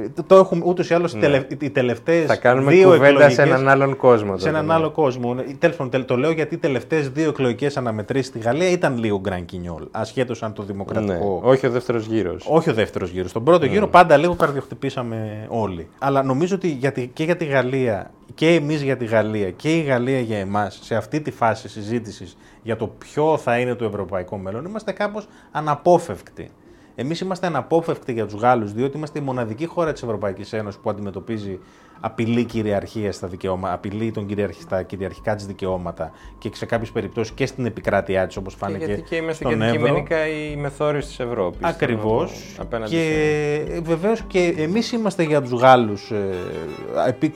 Ε, 0.04 0.10
το- 0.16 0.24
το 0.24 0.36
έχουμε 0.36 0.62
ούτως 0.66 0.90
ή 0.90 0.94
άλλως 0.94 1.14
οι 1.60 1.70
τελευταίες. 1.70 2.20
Ναι. 2.22 2.26
Θα 2.26 2.36
κάνουμε 2.36 2.72
δύο 2.72 2.84
κουβέντα 2.84 3.06
εκλογικές- 3.08 3.34
σε 3.34 3.42
έναν 3.42 3.68
άλλον 3.70 3.96
κόσμο. 3.96 4.32
σε 4.32 4.38
τότε, 4.38 4.50
έναν 4.50 4.66
ναι. 4.66 4.74
άλλο 4.74 4.92
κόσμο. 4.92 5.36
Τέλος 5.60 5.76
πάντων, 5.76 6.06
το 6.06 6.18
λέω 6.18 6.32
γιατί 6.32 6.56
οι 6.56 6.58
τελευταίες 6.58 7.10
δύο 7.10 7.30
εκλογικές 7.30 7.78
αναμετρήσεις 7.78 8.28
στη 8.28 8.40
Γαλλία 8.40 8.70
ήταν 8.70 8.98
λίγο 8.98 9.20
γκραν 9.20 9.46
κοινιόλ. 9.46 9.84
Ασχέτως 9.92 10.44
αν 10.44 10.54
το 10.54 10.62
Ναι. 10.62 10.68
δημοκρατικό. 10.68 11.42
Όχι 11.44 11.66
ο 11.68 11.70
δεύτερος 11.70 12.06
γύρος. 12.06 12.46
Όχι 12.50 12.70
ο 12.70 12.74
δεύτερος 12.74 13.10
γύρος. 13.10 13.30
Στον 13.30 13.44
πρώτο 13.44 13.66
γύρο 13.66 13.88
πάντα 13.88 14.18
λίγο 14.18 14.36
καρδιοχτυπήσαμε 14.36 15.46
όλοι. 15.50 15.88
Αλλά 16.00 16.24
νομίζω 16.24 16.56
ότι 16.56 16.68
για 16.68 16.92
τη- 16.92 17.08
και 17.08 17.24
για 17.24 17.36
τη 17.36 17.46
Γαλλία 17.46 18.12
και 18.36 18.48
εμείς 18.54 18.82
για 18.82 18.98
τη 18.98 19.06
Γαλλία 19.06 19.52
και 19.52 19.78
η 19.78 19.82
Γαλλία 19.82 20.20
για 20.20 20.38
εμάς 20.38 20.80
σε 20.84 20.96
αυτή 20.96 21.22
τη 21.22 21.32
φάση 21.32 21.70
συζήτησης 21.70 22.38
για 22.64 22.76
το 22.76 22.88
ποιο 22.88 23.38
θα 23.38 23.58
είναι 23.60 23.76
το 23.76 23.86
ευρωπαϊκό 23.86 24.38
μέλλον 24.38 24.66
είμαστε 24.66 24.92
κάπως 24.92 25.28
αναπόφευκτοι. 25.52 26.50
Εμείς 26.96 27.20
είμαστε 27.20 27.48
αναπόφευκτοι 27.48 28.14
για 28.14 28.26
τους 28.26 28.42
Γάλλους, 28.42 28.74
διότι 28.74 28.98
είμαστε 28.98 29.20
η 29.20 29.22
μοναδική 29.22 29.66
χώρα 29.66 29.92
της 29.92 30.04
Ευρωπαϊκής 30.04 30.54
Ένωσης 30.54 30.80
που 30.82 30.90
αντιμετωπίζει 30.90 31.60
απειλή 32.00 32.44
κυριαρχία 32.44 33.12
στα 33.12 33.28
δικαιώματα, 33.28 33.74
απειλή 33.74 34.12
των 34.12 34.26
κυριαρχ, 34.26 34.56
στα 34.62 34.84
κυριαρχικά 34.84 35.36
της 35.36 35.46
δικαιώματα 35.46 36.12
και 36.38 36.50
σε 36.54 36.66
κάποιες 36.66 36.92
περιπτώσεις 36.92 37.34
και 37.34 37.46
στην 37.46 37.66
επικράτειά 37.66 38.28
της, 38.28 38.38
όπως 38.38 38.56
φάνηκε. 38.56 38.86
γιατί 38.86 39.02
και 39.02 39.16
είμαστε 39.16 39.44
και 39.44 39.50
στον 39.50 39.62
Εύρο. 39.62 39.76
αντικειμενικά 39.76 40.28
οι 40.28 40.56
μεθόριοι 40.56 41.00
της 41.00 41.20
Ευρώπης. 41.20 41.60
Ακριβώς. 41.62 42.58
Και 42.86 43.82
βεβαίως 43.84 44.22
και 44.22 44.54
εμείς 44.58 44.92
είμαστε 44.92 45.24
για 45.24 45.42
τους 45.42 45.52
Γάλλους 45.52 46.12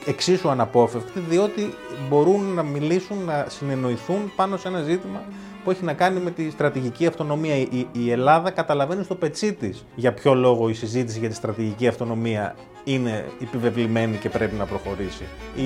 εξίσου 0.06 0.48
αναπόφευκτοι, 0.48 1.20
διότι 1.20 1.74
μπορούν 2.08 2.54
να 2.54 2.62
μιλήσουν, 2.62 3.24
να 3.24 3.46
συνεννοηθούν 3.48 4.32
πάνω 4.36 4.56
σε 4.56 4.68
ένα 4.68 4.82
ζήτημα 4.82 5.20
που 5.64 5.70
έχει 5.70 5.84
να 5.84 5.92
κάνει 5.92 6.20
με 6.20 6.30
τη 6.30 6.50
στρατηγική 6.50 7.06
αυτονομία. 7.06 7.56
Η, 7.56 7.86
η 7.92 8.10
Ελλάδα 8.10 8.50
καταλαβαίνει 8.50 9.04
στο 9.04 9.14
πετσί 9.14 9.52
της 9.52 9.84
για 9.94 10.12
ποιο 10.12 10.34
λόγο 10.34 10.68
η 10.68 10.74
συζήτηση 10.74 11.18
για 11.18 11.28
τη 11.28 11.34
στρατηγική 11.34 11.86
αυτονομία 11.86 12.54
είναι 12.84 13.24
επιβεβλημένη 13.42 14.16
και 14.16 14.28
πρέπει 14.28 14.54
να 14.54 14.64
προχωρήσει. 14.64 15.24
Οι 15.56 15.64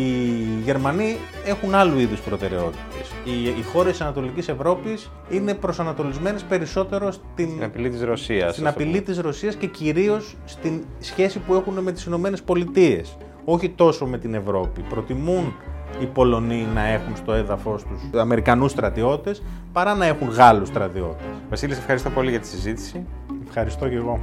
Γερμανοί 0.65 1.17
έχουν 1.47 1.75
άλλου 1.75 1.99
είδους 1.99 2.21
προτεραιότητες. 2.21 3.13
Οι, 3.25 3.45
οι 3.45 3.63
χώρες 3.73 3.93
της 3.93 4.01
Ανατολικής 4.01 4.49
Ευρώπης 4.49 5.11
είναι 5.31 5.55
προσανατολισμένες 5.55 6.43
περισσότερο 6.43 7.13
στην, 7.13 7.49
Στην 7.51 7.65
απειλή 7.65 7.91
της 7.91 8.03
Ρωσίας. 8.03 8.53
στην 8.53 8.67
απειλή 8.67 9.03
της 9.03 9.19
Ρωσίας 9.19 9.55
και 9.55 9.67
κυρίως 9.67 10.37
στην 10.45 10.85
σχέση 11.01 11.39
που 11.39 11.55
έχουν 11.55 11.79
με 11.79 11.93
τις 11.93 12.05
Ηνωμένες 12.05 12.43
Πολιτείες. 12.43 13.17
Όχι 13.45 13.69
τόσο 13.69 14.07
με 14.07 14.19
την 14.19 14.35
Ευρώπη. 14.35 14.81
Προτιμούν 14.89 15.55
οι 16.01 16.07
Πολωνοί 16.07 16.67
να 16.75 16.87
έχουν 16.87 17.17
στο 17.17 17.33
έδαφος 17.33 17.83
τους 17.83 18.21
Αμερικανούς 18.21 18.71
στρατιώτες 18.71 19.43
παρά 19.73 19.95
να 19.95 20.07
έχουν 20.07 20.29
Γάλλους 20.29 20.69
στρατιώτες. 20.69 21.27
Βασίλης, 21.49 21.75
σε 21.75 21.81
ευχαριστώ 21.81 22.11
πολύ 22.11 22.31
για 22.31 22.41
τη 22.41 22.47
συζήτηση. 22.47 23.07
Ευχαριστώ 23.47 23.89
και 23.89 23.97
εγώ. 23.97 24.21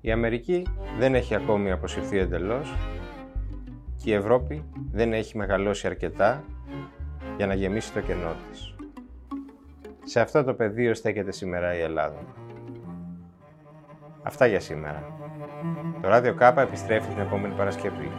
Η 0.00 0.10
Αμερική 0.10 0.66
δεν 0.98 1.14
έχει 1.14 1.34
ακόμη 1.34 1.70
αποσυρθεί 1.70 2.18
εντελώς 2.18 2.74
και 4.02 4.10
η 4.10 4.14
Ευρώπη 4.14 4.64
δεν 4.92 5.12
έχει 5.12 5.36
μεγαλώσει 5.36 5.86
αρκετά 5.86 6.44
για 7.36 7.46
να 7.46 7.54
γεμίσει 7.54 7.92
το 7.92 8.00
κενό 8.00 8.32
της. 8.50 8.71
Σε 10.04 10.20
αυτό 10.20 10.44
το 10.44 10.54
πεδίο 10.54 10.94
στέκεται 10.94 11.32
σήμερα 11.32 11.74
η 11.74 11.80
Ελλάδα. 11.80 12.18
Αυτά 14.22 14.46
για 14.46 14.60
σήμερα. 14.60 15.02
Το 16.02 16.08
Radio 16.12 16.34
K 16.38 16.56
επιστρέφει 16.56 17.08
την 17.08 17.18
επόμενη 17.18 17.54
Παρασκευή. 17.54 18.10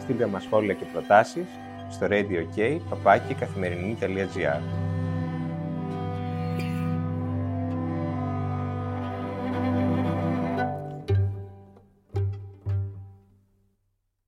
Στείλτε 0.00 0.26
μας 0.26 0.42
σχόλια 0.42 0.74
και 0.74 0.84
προτάσεις 0.92 1.46
στο 1.90 2.06
radio 2.10 2.44
k, 2.56 2.78
παπάκι, 2.88 3.34
καθημερινή.gr. 3.34 4.60